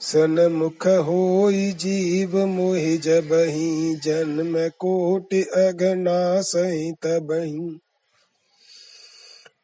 [0.00, 7.28] सन मुख हो जीव मोहि जब ही जन्म कोटि अगना सही तब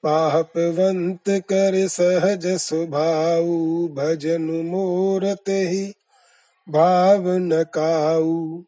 [0.03, 3.45] पापवंत कर सहज स्वभाव
[3.95, 5.93] भजन मोरत ही
[6.69, 8.63] भाव न काऊ।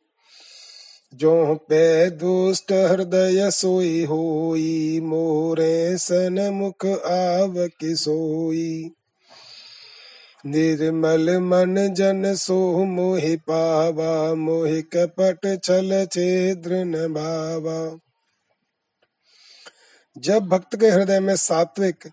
[1.14, 8.90] जो पे दुष्ट हृदय सोई होई, मोरे सन मुख आव की सोई
[10.46, 17.98] निर्मल मन जन सो मोहि पावा, मोहि कपट छल छेद्र न भावा।
[20.18, 22.08] जब भक्त के हृदय में सात्विक,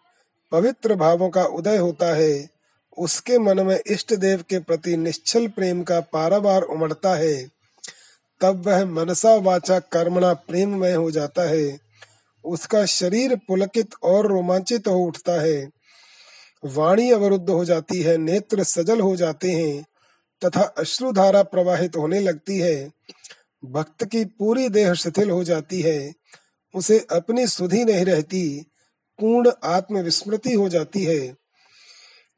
[0.51, 2.49] पवित्र भावों का उदय होता है,
[2.97, 7.56] उसके मन में इष्ट देव के प्रति निश्चल प्रेम का पारावार उमड़ता है
[8.41, 11.79] तब वह मनसा वाचा कर्मणा प्रेममय हो जाता है।
[12.45, 15.69] उसका शरीर पुलकित और रोमांचित हो उठता है।
[16.65, 19.85] वाणी अवरुद्ध हो जाती है, नेत्र सजल हो जाते हैं,
[20.45, 22.91] तथा अश्रुधारा प्रवाहित होने लगती है।
[23.65, 26.13] भक्त की पूरी देह शिथिल हो जाती है,
[26.75, 28.65] उसे अपनी सुधि नहीं रहती,
[29.19, 31.35] पूर्ण आत्मविस्मृति हो जाती है।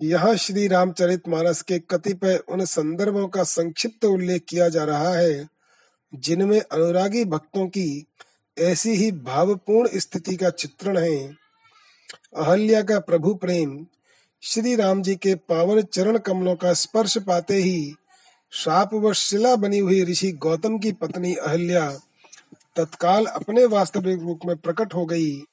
[0.02, 5.59] यहाँ श्री रामचरित मानस के कतिपय उन संदर्भों का संक्षिप्त उल्लेख किया जा रहा है।
[6.14, 8.06] जिनमें अनुरागी भक्तों की
[8.58, 11.28] ऐसी ही भावपूर्ण स्थिति का चित्रण है।
[12.36, 13.86] अहल्या का प्रभु प्रेम,
[14.42, 17.96] श्री राम जी के पावन चरण कमलों का स्पर्श पाते ही
[18.52, 21.90] शाप व शिला बनी हुई ऋषि गौतम की पत्नी अहल्या
[22.76, 25.44] तत्काल अपने वास्तविक रूप में प्रकट हो गई।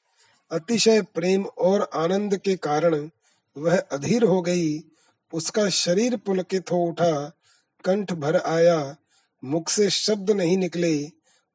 [0.51, 3.11] अतिशय प्रेम और आनंद के कारण
[3.57, 4.85] वह अधीर हो गई।
[5.33, 7.33] उसका शरीर पुलकित हो उठा,
[7.85, 8.97] कंठ भर आया।
[9.43, 11.09] मुख से शब्द नहीं निकले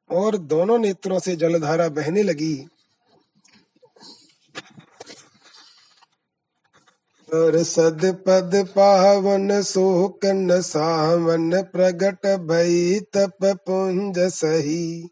[0.10, 2.56] और दोनों नेत्रों से जलधारा बहने लगी।
[7.30, 15.10] और सद पद पावन सोकन सावन प्रगट भई तप पुंज सही।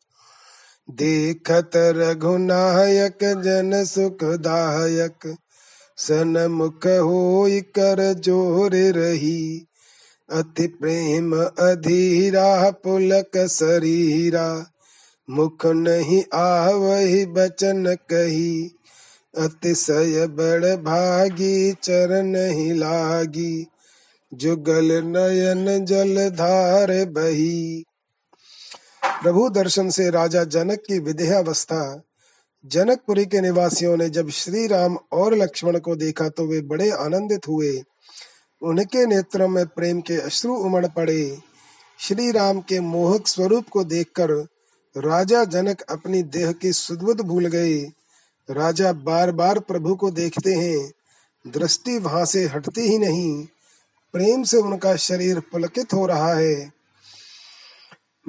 [0.90, 5.38] देखत रघुनायक जन सुखदायक,
[5.98, 9.69] सन मुख हो कर ज़ोर रही।
[10.32, 14.72] अति प्रेम अधीरा, पुलक शरीरा।
[15.30, 18.72] मुख नहीं आवही, बचन कही।
[19.38, 23.68] अतिशय बड़ भागी, चरण ही लागी।
[24.34, 27.84] जुगल नयन जल धार बही।
[29.24, 32.02] प्रभु दर्शन से राजा जनक की विदेहावस्था।
[32.66, 37.48] जनकपुरी के निवासियों ने जब श्री राम और लक्ष्मण को देखा तो वे बड़े आनंदित
[37.48, 37.84] हुए।
[38.62, 41.40] उनके नेत्रों में प्रेम के अश्रु उमड़ पड़े।
[42.00, 44.48] श्री राम के मोहक स्वरूप को देखकर
[44.98, 47.80] राजा जनक अपनी देह की सुदबुद भूल गए।
[48.52, 50.92] राजा बार बार प्रभु को देखते हैं,
[51.48, 53.48] दृष्टि वहाँ से हटती ही नहीं।
[54.14, 56.72] प्रेम से उनका शरीर पुलकित हो रहा है।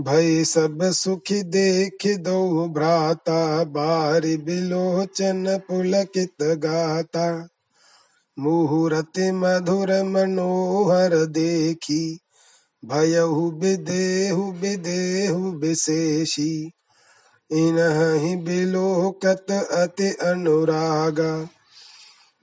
[0.00, 7.48] भय सब सुखी देख दो भ्राता, बारी बिलोचन पुलकित गाता।
[8.40, 12.20] मुहूर्त मधुर मनोहर देखी,
[12.84, 16.72] भयहु विदेहु विदेहु विशेषी।
[17.52, 21.48] इनहि बिलोकत अति अनुरागा,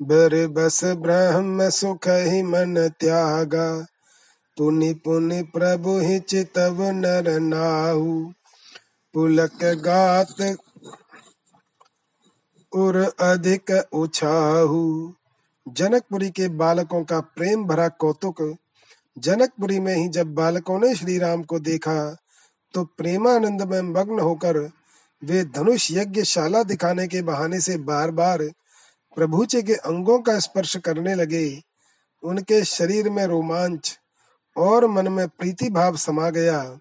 [0.01, 3.85] बर बस ब्रह्म सुख ही मन त्यागा।
[4.57, 8.31] पुनि पुनि प्रभु ही चितव नर नाहु।
[9.13, 10.57] पुलक गात
[12.75, 15.13] उर अधिक उछाहू।
[15.67, 18.57] जनकपुरी के बालकों का प्रेम भरा कौतुक।
[19.17, 22.17] जनकपुरी में ही जब बालकों ने श्री राम को देखा
[22.73, 24.57] तो प्रेमानंद में मग्न होकर
[25.23, 28.43] वे धनुष यज्ञ शाला दिखाने के बहाने से बार बार
[29.15, 31.61] प्रभु के अंगों का स्पर्श करने लगे।
[32.23, 33.99] उनके शरीर में रोमांच
[34.57, 36.79] और मन में प्रीति भाव समा गया।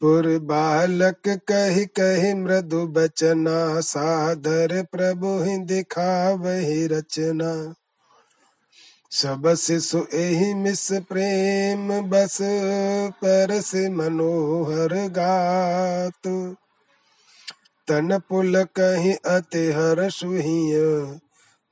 [0.00, 7.74] पुर बालक कही कही मृदु बचना, सादर प्रभु ही दिखा वही रचना।
[9.10, 12.38] सब शिशु एहि मिस प्रेम बस
[13.10, 16.56] परस मनोहर गात।
[17.88, 20.74] तन पुल कहीं अति हर सुहिय,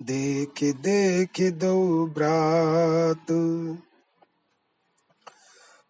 [0.02, 3.26] देख देख दो ब्रात।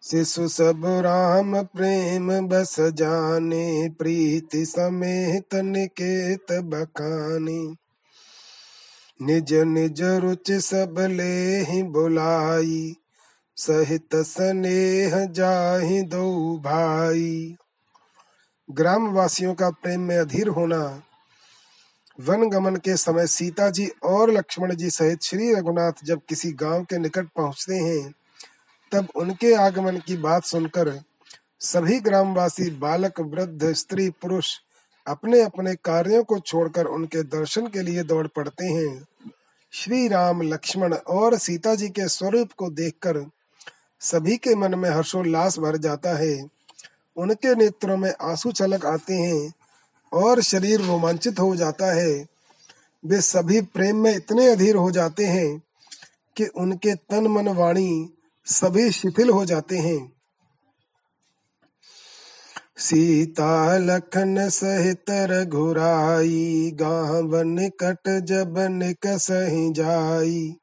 [0.03, 7.75] शिशु सब राम प्रेम बस जाने, प्रीति समेत निकेत बखानी।
[9.21, 12.95] निज निज रुचि सब ले ही बुलाई,
[13.57, 17.55] सहित स्नेह जाहि दो भाई।
[18.71, 21.03] ग्राम वासियों का प्रेम में अधीर होना
[22.19, 26.83] वन गमन के समय सीता जी और लक्ष्मण जी सहित श्री रघुनाथ जब किसी गाँव
[26.83, 28.13] के निकट पहुँचते हैं
[28.93, 31.01] तब उनके आगमन की बात सुनकर
[31.59, 34.57] सभी ग्रामवासी बालक, वृद्ध, स्त्री, पुरुष
[35.07, 39.05] अपने अपने कार्यों को छोड़कर उनके दर्शन के लिए दौड़ पड़ते हैं।
[39.71, 43.29] श्री राम, लक्ष्मण और सीता जी के स्वरूप को देखकर
[43.99, 46.49] सभी के मन में हर्षोल्लास भर जाता है।
[47.17, 49.53] उनके नेत्रों में आँसू छलक आते हैं
[50.13, 52.25] और शरीर रोमांचित हो जाता है।
[53.05, 55.61] वे सभी प्रेम में इतने अधीर हो जाते हैं
[56.35, 58.13] कि उनके तन मन वाणी
[58.45, 60.11] सभी शिथिल हो जाते हैं।
[62.77, 70.55] सीता लखन सहित रघुराई, गाँव निकट जब निकसहि जाई।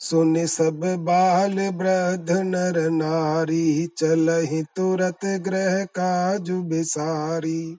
[0.00, 7.76] सुन सब बाल वृद्ध नर नारी, चलहि तुरत ग्रह काजु बिसारी।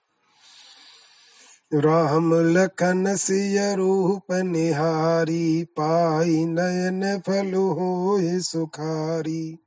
[1.74, 9.60] राम लखन सिय रूप निहारी, पाई नयन फल हो सुखारी।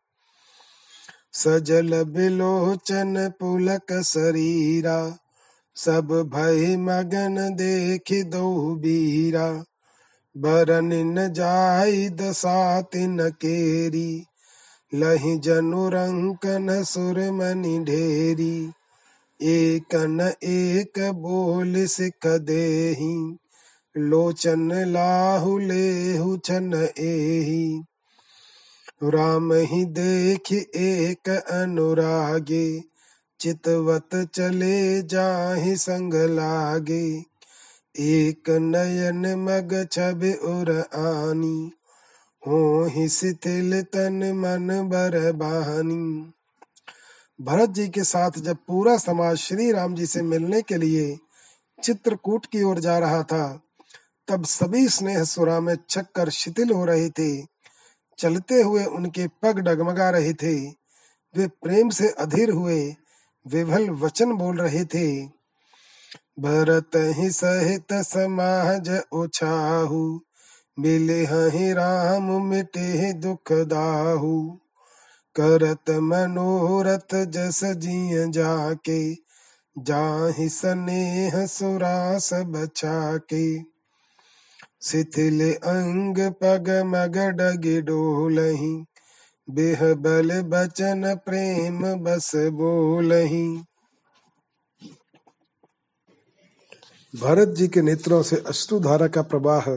[1.32, 5.18] सजल बिलोचन पुलक शरीरा
[5.76, 9.64] सब भय मगन देख दो बीरा।
[10.36, 14.24] बरन न जाय दसातिन केरी,
[14.94, 18.72] लहि जनु रंकन सुरमणि ढेरी।
[19.42, 23.36] एक न एक बोल सिख देही,
[23.96, 27.82] लोचन लाहु लेहु छन एही।
[29.04, 32.80] राम ही देख एक अनुरागे,
[33.40, 37.24] चितवत चले जाहि संग लागे।
[37.98, 41.70] एक नयन मग छब उर आनी
[42.46, 46.32] हो ही शिथिल तन मन बर बहानी
[47.40, 51.18] भरत जी के साथ जब पूरा समाज श्री राम जी से मिलने के लिए
[51.82, 53.62] चित्रकूट की ओर जा रहा था,
[54.28, 57.46] तब सभी स्नेह सुरा में छक्कर शिथिल हो रहे थे।
[58.18, 60.70] चलते हुए उनके पग डगमगा रहे थे।
[61.36, 62.94] वे प्रेम से अधीर हुए
[63.46, 65.26] विभल वचन बोल रहे थे।
[66.40, 70.20] भरत ही सहित समाज उछाहु
[70.78, 74.58] मिले हहि राम, मिटे दुख दाहू।
[75.36, 79.00] करत मनोरथ जस जिय जाके,
[79.76, 83.46] जाहि स्नेह सुरास बचा के
[84.82, 88.74] शिथिल अंग पग मग डग डोलही
[89.48, 93.46] बेह बल बचन प्रेम बस बोलही।
[97.14, 99.70] भरत जी के नेत्रों से अश्रुधारा का प्रवाह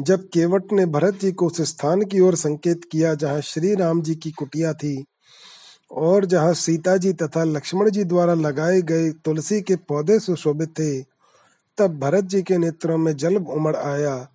[0.00, 4.02] जब केवट ने भरत जी को उस स्थान की ओर संकेत किया जहाँ श्री राम
[4.02, 5.04] जी की कुटिया थी
[5.92, 11.00] और जहाँ सीता जी तथा लक्ष्मण जी द्वारा लगाए गए तुलसी के पौधे सुशोभित थे,
[11.78, 14.28] तब भरत जी के नेत्रों में जल उमड़ आया।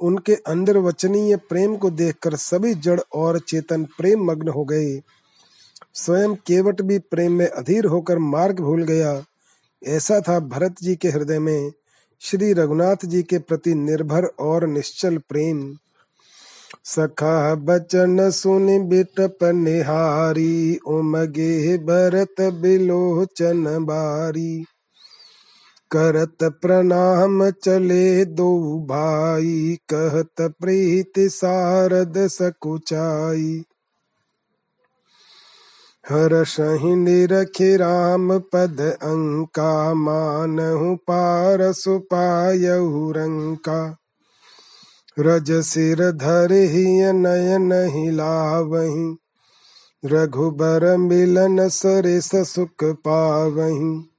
[0.00, 5.02] उनके अंदर वचनीय प्रेम को देखकर सभी जड़ और चेतन प्रेम मग्न हो गए।
[5.94, 9.24] स्वयं केवट भी प्रेम में अधीर होकर मार्ग भूल गया।
[9.86, 11.72] ऐसा था भरत जी के हृदय में।
[12.22, 15.76] श्री रघुनाथ जी के प्रति निर्भर और निश्चल प्रेम।
[16.84, 24.64] सखा बचन सुन बिटप निहारी उमगे भरत बिलोचन बारी।
[25.90, 33.62] करत प्रणाम चले दो भाई, कहत प्रीति सारद सकुचाई।
[36.08, 43.96] हर सही निरखि राम पद अंका, मानहु पार सुपायहु रंका।
[45.18, 49.16] रज सिर धर ही नयन हिलावही
[50.04, 54.10] रघुबर मिलन सरिस सुख पावही।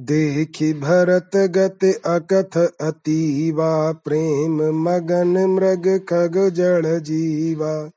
[0.00, 7.90] देखि भरत गति अकथ अतीवा, प्रेम मगन मृग खग जड़ जीवा।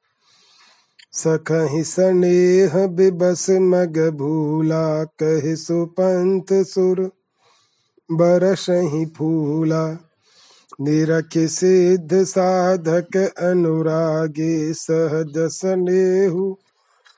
[1.14, 7.12] सखहि स्नेह बिबस मग भूला, कहि सुपंथ सुर
[8.12, 9.98] बरसहि फूला।
[10.82, 16.56] निरख सिद्ध साधक अनुरागे, सहज स्नेहु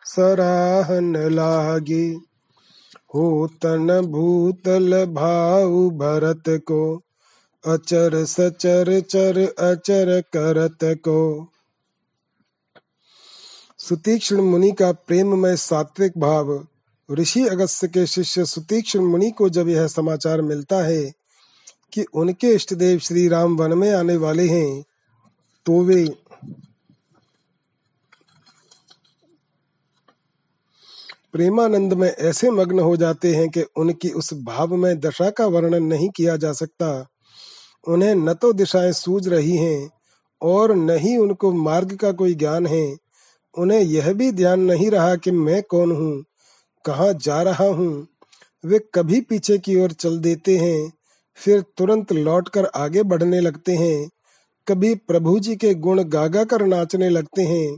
[0.06, 2.18] सराहन लागे।
[3.16, 7.02] हो तन भूतल भाऊ भरत को,
[7.68, 11.48] अचर सचर चर अचर करत को।
[13.86, 16.68] सुतीक्ष्ण मुनि का प्रेम में सात्विक भाव।
[17.10, 21.12] ऋषि अगस्त्य के शिष्य सुतीक्ष्ण मुनि को जब यह समाचार मिलता है
[21.94, 24.84] कि उनके इष्ट देव श्री राम वन में आने वाले हैं
[25.66, 26.06] तो वे
[31.34, 35.84] प्रेमानंद में ऐसे मग्न हो जाते हैं कि उनकी उस भाव में दशा का वर्णन
[35.84, 37.08] नहीं किया जा सकता।
[37.88, 39.90] उन्हें न तो दिशाएँ सूझ रही हैं
[40.42, 43.05] और न ही उनको मार्ग का कोई ज्ञान है।
[43.58, 46.24] उन्हें यह भी ध्यान नहीं रहा कि मैं कौन हूँ,
[46.86, 48.08] कहाँ जा रहा हूँ।
[48.66, 50.92] वे कभी पीछे की ओर चल देते हैं,
[51.36, 54.10] फिर तुरंत लौटकर आगे बढ़ने लगते हैं।
[54.68, 57.78] कभी प्रभु जी के गुण गागा कर नाचने लगते हैं,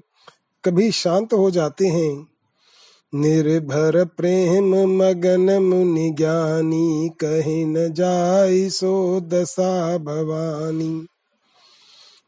[0.63, 2.27] कभी शांत हो जाते हैं।
[3.13, 11.07] निर्भर प्रेम मगन मुनि ज्ञानी, कहीं न जाई सो दशा भवानी।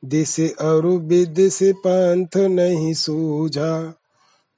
[0.06, 3.94] दिस अरु विदिस पंथ नहीं सूझा,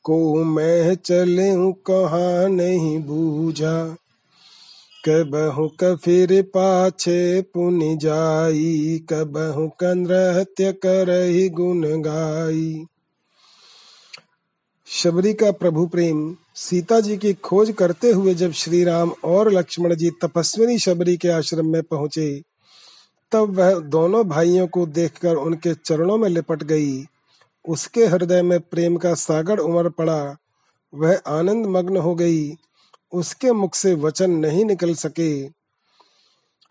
[0.04, 3.96] को मैं चले कहा नहीं बूझा।
[5.06, 12.86] कबहु कफिर पाछे पुनि जाई, कबहु क नृत्य करही गुण गाई।
[14.88, 19.96] शबरी का प्रभु प्रेम, सीता जी की खोज करते हुए जब श्री राम और लक्ष्मण
[19.96, 22.42] जी तपस्विनी शबरी के आश्रम में पहुँचे
[23.32, 27.06] तब वह दोनों भाइयों को देखकर उनके चरणों में लिपट गई।
[27.68, 30.38] उसके हृदय में प्रेम का सागर उमड़ पड़ा।
[30.96, 32.54] वह आनंद मग्न हो गई।
[33.14, 35.50] उसके मुख से वचन नहीं निकल सके।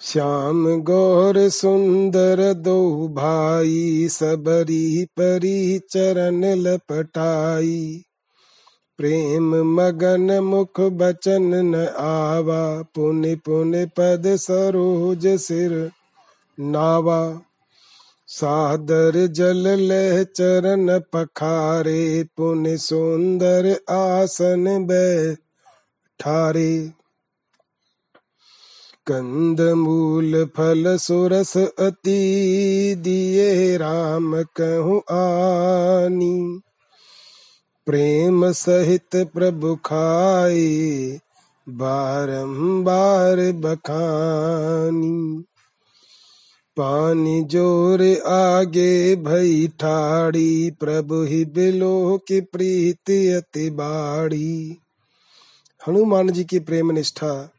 [0.00, 8.04] श्याम गौर सुंदर दो भाई सबरी परी चरण लपटाई।
[8.98, 15.90] प्रेम मगन मुख बचन न आवा। पुनि पुनि पद सरोज सिर
[16.60, 17.40] नावा।
[18.26, 26.92] सादर जल लह चरण पखारे, पुनि सुंदर आसन बैठारे
[29.06, 36.60] कंद मूल फल सुरस अति, दिए राम कहूँ आनी।
[37.86, 41.20] प्रेम सहित प्रभु खाए,
[41.68, 45.44] बारंबार बखानी।
[46.80, 54.76] पानी ज़ोर आगे भई ठाड़ी, प्रभु ही बिलो की प्रीति अति बाड़ी।
[55.88, 57.50] हनुमान जी की प्रेम निष्ठा।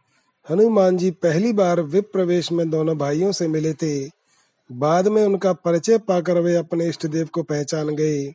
[0.49, 4.09] हनुमान जी पहली बार विप्रवेश में दोनों भाइयों से मिले थे।
[4.71, 8.33] बाद में उनका परिचय पाकर वे अपने इष्ट देव को पहचान गए।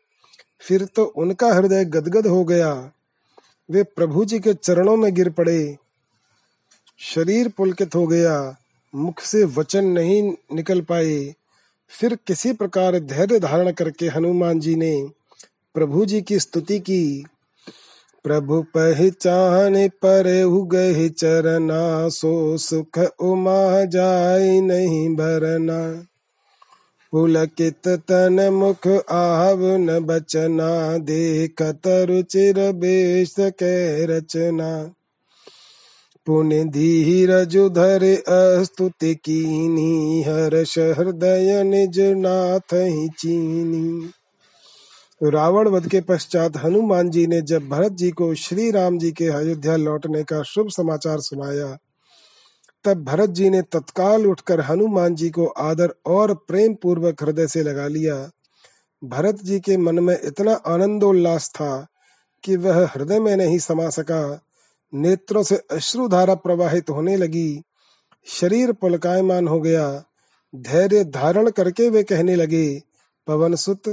[0.60, 2.92] फिर तो उनका हृदय गदगद हो गया।
[3.70, 5.76] वे प्रभु जी के चरणों में गिर पड़े।
[6.98, 8.56] शरीर पुलकित हो गया।
[8.96, 11.34] मुख से वचन नहीं निकल पाए।
[11.88, 15.08] फिर किसी प्रकार धैर्य धारण करके हनुमान जी ने
[15.74, 17.24] प्रभु जी की स्तुति की।
[18.24, 26.06] प्रभु पहचान पर गए चरना, सो सुख उमा जाय नहीं भरना।
[27.12, 34.94] पुलकित तन मुख आव न बचना देख रुचिर बेश के रचना।
[36.26, 44.10] धीरज धर अस्तुति कीनी हर्ष हृदय निज नाथ ही चीनी।
[45.30, 49.26] रावण वध के पश्चात हनुमान जी ने जब भरत जी को श्री राम जी के
[49.26, 51.78] अयोध्या लौटने का शुभ समाचार सुनाया,
[52.84, 57.62] तब भरत जी ने तत्काल उठकर हनुमान जी को आदर और प्रेम पूर्वक हृदय से
[57.62, 58.30] लगा लिया।
[59.04, 61.86] भरत जी के मन में इतना आनंदोल्लास था
[62.44, 64.40] कि वह हृदय में नहीं समा सका।
[64.96, 67.62] नेत्रों से अश्रुधारा प्रवाहित होने लगी।
[68.26, 70.04] शरीर पुलकायमान हो गया।
[70.54, 72.82] धैर्य धारण करके वे कहने लगे,
[73.26, 73.88] पवन सुत,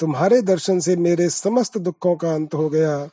[0.00, 3.08] तुम्हारे दर्शन से मेरे समस्त दुखों का अंत हो गया।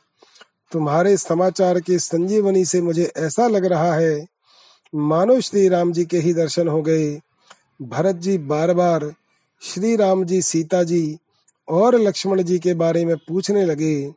[0.72, 4.26] तुम्हारे समाचार की संजीवनी से मुझे ऐसा लग रहा है,
[4.94, 7.20] मानो श्री राम जी के ही दर्शन हो गए।
[7.82, 9.14] भरत जी बार बार
[9.62, 11.18] श्री राम जी, सीता जी
[11.68, 14.14] और लक्ष्मण जी के बारे में पूछने लगे।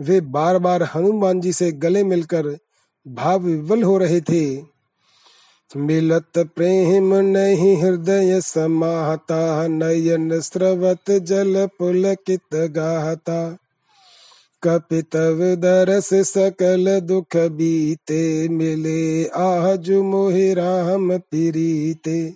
[0.00, 2.58] वे बार बार हनुमान जी से गले मिलकर
[3.08, 4.74] भाव विवल हो रहे थे।
[5.76, 13.58] मिलत प्रेम नहीं, हृदय समाहता, नयन स्रवत जल पुलकित गाता
[14.62, 22.34] कपितव दरस सकल दुख बीते, मिले आज मोहि राम पीरीते।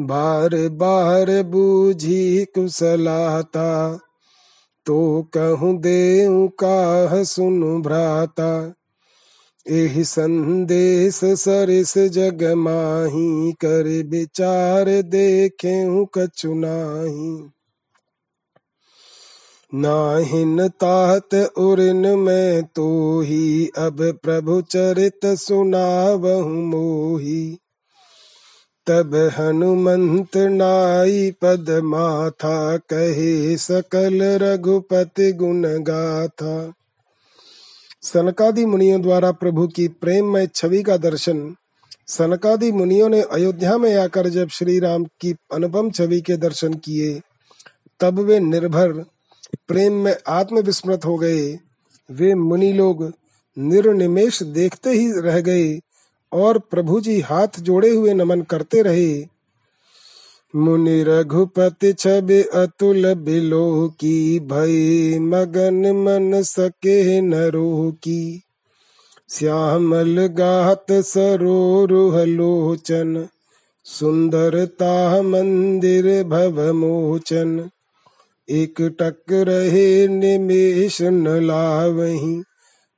[0.00, 4.00] बार बार बूझी कुशलाता
[4.86, 8.74] तो कहूँ दे काह सुनु भ्राता,
[9.68, 17.50] एहि संदेश सरिस जग माही, कर विचार देखे कछु नाही।
[19.74, 27.58] नाहिन तात उरिन में तो ही अब प्रभु चरित सुनावहु मोही।
[28.88, 36.72] तब हनुमंत नाई पद माथा कहे, सकल रघुपति गुण गाथा
[38.02, 41.54] सनकादि मुनियों द्वारा प्रभु की प्रेम में छवि का दर्शन।
[42.06, 47.20] सनकादि मुनियों ने अयोध्या में आकर जब श्री राम की अनुपम छवि के दर्शन किए,
[48.00, 48.92] तब वे निर्भर,
[49.68, 51.58] प्रेम में आत्मविस्मृत हो गए।
[52.10, 53.12] वे मुनि लोग
[53.58, 55.80] निर्निमेश देखते ही रह गए।
[56.32, 59.26] और प्रभु जी हाथ जोड़े हुए नमन करते रहे।
[60.56, 68.42] मुनि रघुपति छवि अतुल बिलो की भय मगन मन सके नरो की
[69.30, 73.28] श्यामल गात सरोरुह लोचन
[73.84, 77.70] सुंदरता मंदिर भव मोचन।
[78.48, 82.42] एक टक रहे निमेश न लावही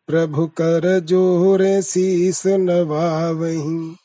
[0.08, 3.96] प्रभु कर जोरे शीस नवावही।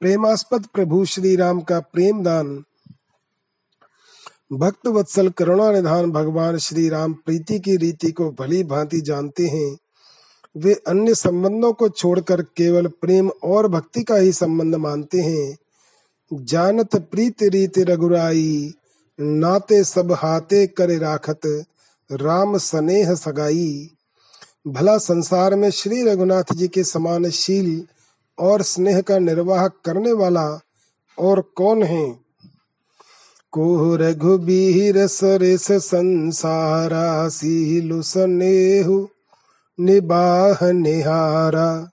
[0.00, 2.64] प्रेमास्पद प्रभु श्री राम का प्रेम दान।
[4.52, 9.76] भक्त वत्सल करुणा निधान भगवान श्री राम प्रीति की रीति को भली भांति जानते हैं।
[10.56, 15.58] वे अन्य संबंधों को छोड़कर केवल प्रेम और भक्ति का ही संबंध मानते हैं।
[16.32, 18.74] जानत प्रीत रीत रघुराई,
[19.20, 21.64] नाते सब हाथे करे राखत,
[22.12, 23.90] राम स्नेह सगाई।
[24.66, 27.86] भला संसार में श्री रघुनाथ जी के समान शील
[28.38, 30.60] और स्नेह का निर्वाह करने वाला
[31.18, 32.16] और कौन है?
[33.52, 39.06] को रघुबीर सरेस संसारा सीलु स्नेहु,
[39.80, 41.90] निबाह निहारा।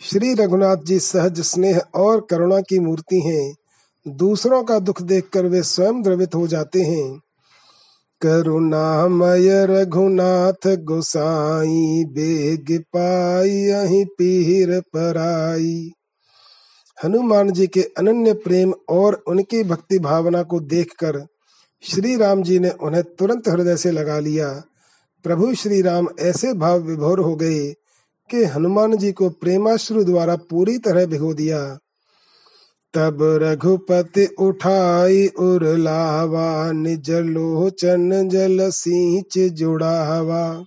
[0.00, 3.56] श्री रघुनाथ जी सहज स्नेह और करुणा की मूर्ति हैं।
[4.08, 7.20] दूसरों का दुख देखकर वे स्वयं द्रवित हो जाते हैं।
[8.20, 15.90] करुणामय रघुनाथ गोसाई, बेग पाई, अही पीर पराई।
[17.04, 21.26] हनुमान जी के अनन्य प्रेम और उनकी भक्ति भावना को देखकर
[21.82, 24.62] श्री राम जी ने उन्हें तुरंत हृदय से लगा लिया।
[25.22, 27.74] प्रभु श्री राम ऐसे भाव विभोर हो गए
[28.30, 31.78] कि हनुमान जी को प्रेमाश्रु द्वारा पूरी तरह भिगो दिया।
[32.94, 40.64] तब रघुपति उठाई उरलावा निज लोचन जल सींच जुड़ावा।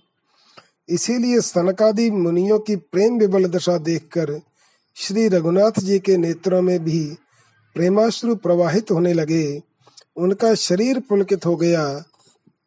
[0.88, 4.40] इसीलिए सनकादि मुनियों की प्रेम विबल दशा देखकर
[4.94, 7.16] श्री रघुनाथ जी के नेत्रों में भी
[7.74, 9.60] प्रेमाश्रु प्रवाहित होने लगे।
[10.16, 12.04] उनका शरीर पुलकित हो गया।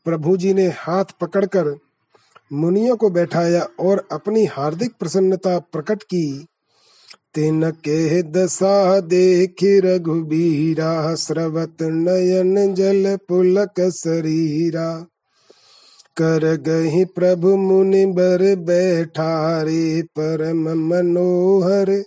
[0.05, 1.77] प्रभु जी ने हाथ पकड़कर
[2.53, 6.47] मुनियों को बैठाया और अपनी हार्दिक प्रसन्नता प्रकट की।
[7.37, 15.05] तिन के दशा देख रघुबीरा, स्रवत नयन जल पुलक शरीरा
[16.17, 22.03] कर गही प्रभु मुनि बर बैठारे, परम मनोहर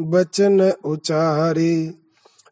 [0.00, 1.94] बचन उचारे।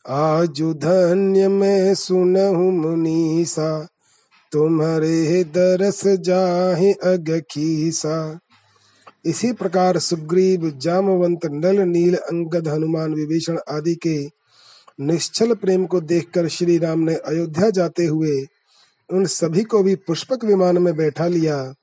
[0.08, 3.88] आजु धन्य मैं सुनहु मुनीसा,
[4.52, 8.38] तुम्हारे दरस जाहि अग खीसा।
[9.26, 14.38] इसी प्रकार सुग्रीव, जामवंत, नल, नील, अंगद, हनुमान, विभीषण आदि के
[15.00, 18.46] निश्चल प्रेम को देखकर श्री राम ने अयोध्या जाते हुए
[19.10, 21.74] उन सभी को भी पुष्पक विमान में बैठा लिया।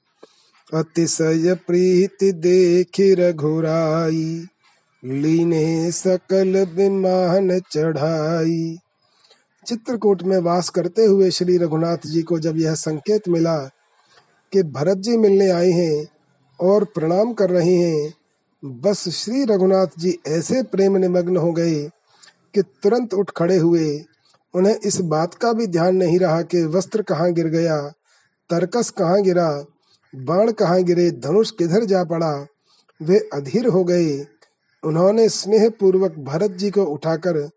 [0.73, 4.45] अतिशय प्रीति देख रघुराई,
[5.05, 8.77] लीने सकल विमान चढ़ाई।
[9.67, 13.57] चित्रकूट में वास करते हुए श्री रघुनाथ जी को जब यह संकेत मिला
[14.53, 16.14] कि भरत जी मिलने आए हैं
[16.59, 18.13] और प्रणाम कर रहे हैं।
[18.65, 21.89] बस श्री रघुनाथ जी ऐसे प्रेम निमग्न हो गए
[22.53, 24.05] कि तुरंत उठ खड़े हुए।
[24.53, 27.81] उन्हें इस बात का भी ध्यान नहीं रहा कि वस्त्र कहाँ गिर गया,
[28.49, 29.65] तरकस कहाँ गिरा,
[30.15, 32.47] बाण कहाँ गिरे, धनुष किधर जा पड़ा।
[33.01, 34.27] वे अधीर हो गए।
[34.83, 37.49] उन्होंने स्नेह पूर्वक भरत जी को उठाकर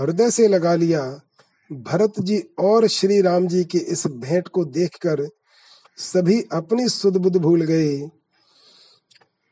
[0.00, 1.20] हृदय से लगा लिया।
[1.72, 5.28] भरत जी और श्री राम जी की इस भेंट को देखकर
[5.96, 8.10] सभी अपनी सुध बुध भूल गए।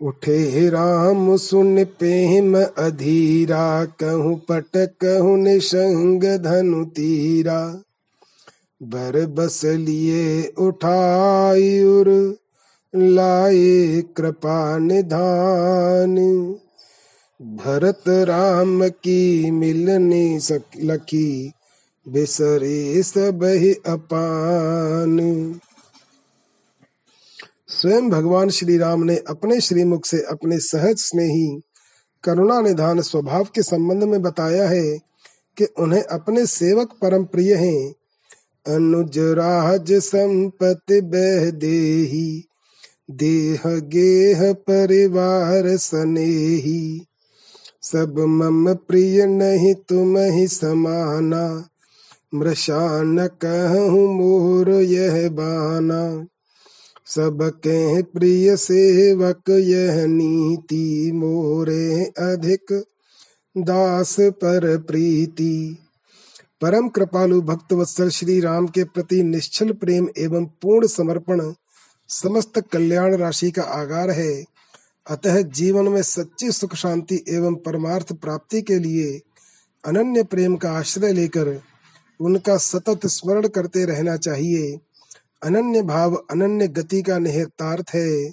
[0.01, 7.83] उठे राम, सुन प्रेम अधीरा, कहूँ पट, कहूँ निशंग धनु तीरा।
[8.83, 12.37] बर बस लिए उठायुर
[12.97, 16.17] लाए कृपा निधान।
[17.43, 21.53] भरत राम की मिलने सक, लखी,
[22.09, 23.43] बिसरे सब
[23.87, 25.19] अपान।
[27.79, 31.61] स्वयं भगवान श्री राम ने अपने श्रीमुख से अपने सहज स्नेही
[32.25, 34.99] करुणा निधान स्वभाव के संबंध में बताया है
[35.57, 37.95] कि उन्हें अपने सेवक परम प्रिय हैं।
[38.75, 42.45] अनुज राज संपत्ति बह देही,
[43.11, 47.07] देह गेह परिवार सनेही।
[47.83, 51.69] सब मम प्रिय नहीं तुम ही समाना
[52.35, 56.27] मृषान कहूँ मोर यह बाना।
[57.09, 62.85] सबके प्रिय सेवक, यह नीति मोरे अधिक
[63.59, 65.79] दास पर प्रीति।
[66.61, 71.53] परम कृपालु भक्त वत्सल श्री राम के प्रति निश्चल प्रेम एवं पूर्ण समर्पण
[72.09, 74.45] समस्त कल्याण राशि का आगार है।
[75.11, 79.21] अतः जीवन में सच्ची सुख शांति एवं परमार्थ प्राप्ति के लिए
[79.85, 81.61] अनन्य प्रेम का आश्रय लेकर
[82.21, 84.79] उनका सतत स्मरण करते रहना चाहिए।
[85.43, 88.33] अनन्य भाव, अनन्य गति का निहितार्थ है।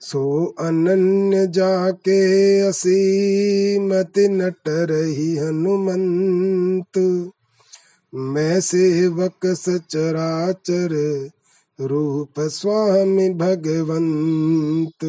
[0.00, 7.30] सो अनन्य जाके असीमत नट रही हनुमंत।
[8.14, 11.28] मैं सेवक सचराचर,
[11.80, 15.04] रूप स्वामी भगवंत।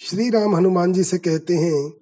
[0.00, 1.92] श्री राम हनुमान जी से कहते हैं,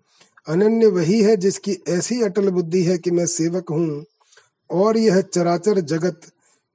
[0.48, 4.04] अनन्य वही है जिसकी ऐसी अटल बुद्धि है कि मैं सेवक हूँ
[4.70, 6.20] और यह चराचर जगत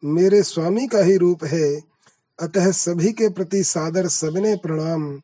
[0.03, 1.81] मेरे स्वामी का ही रूप है।
[2.39, 5.21] अतः सभी के प्रति सादर सबने प्रणाम।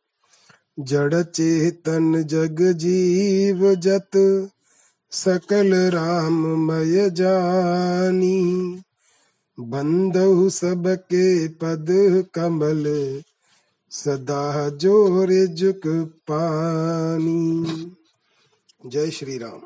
[0.79, 4.11] जड़ चेतन जग जीव जत,
[5.11, 8.81] सकल राम मय जानी।
[9.59, 11.87] बंदहु सबके पद
[12.33, 12.85] कमल,
[13.91, 15.81] सदा ज़ोर जुक
[16.27, 17.65] पानी।
[18.85, 19.61] जय श्री राम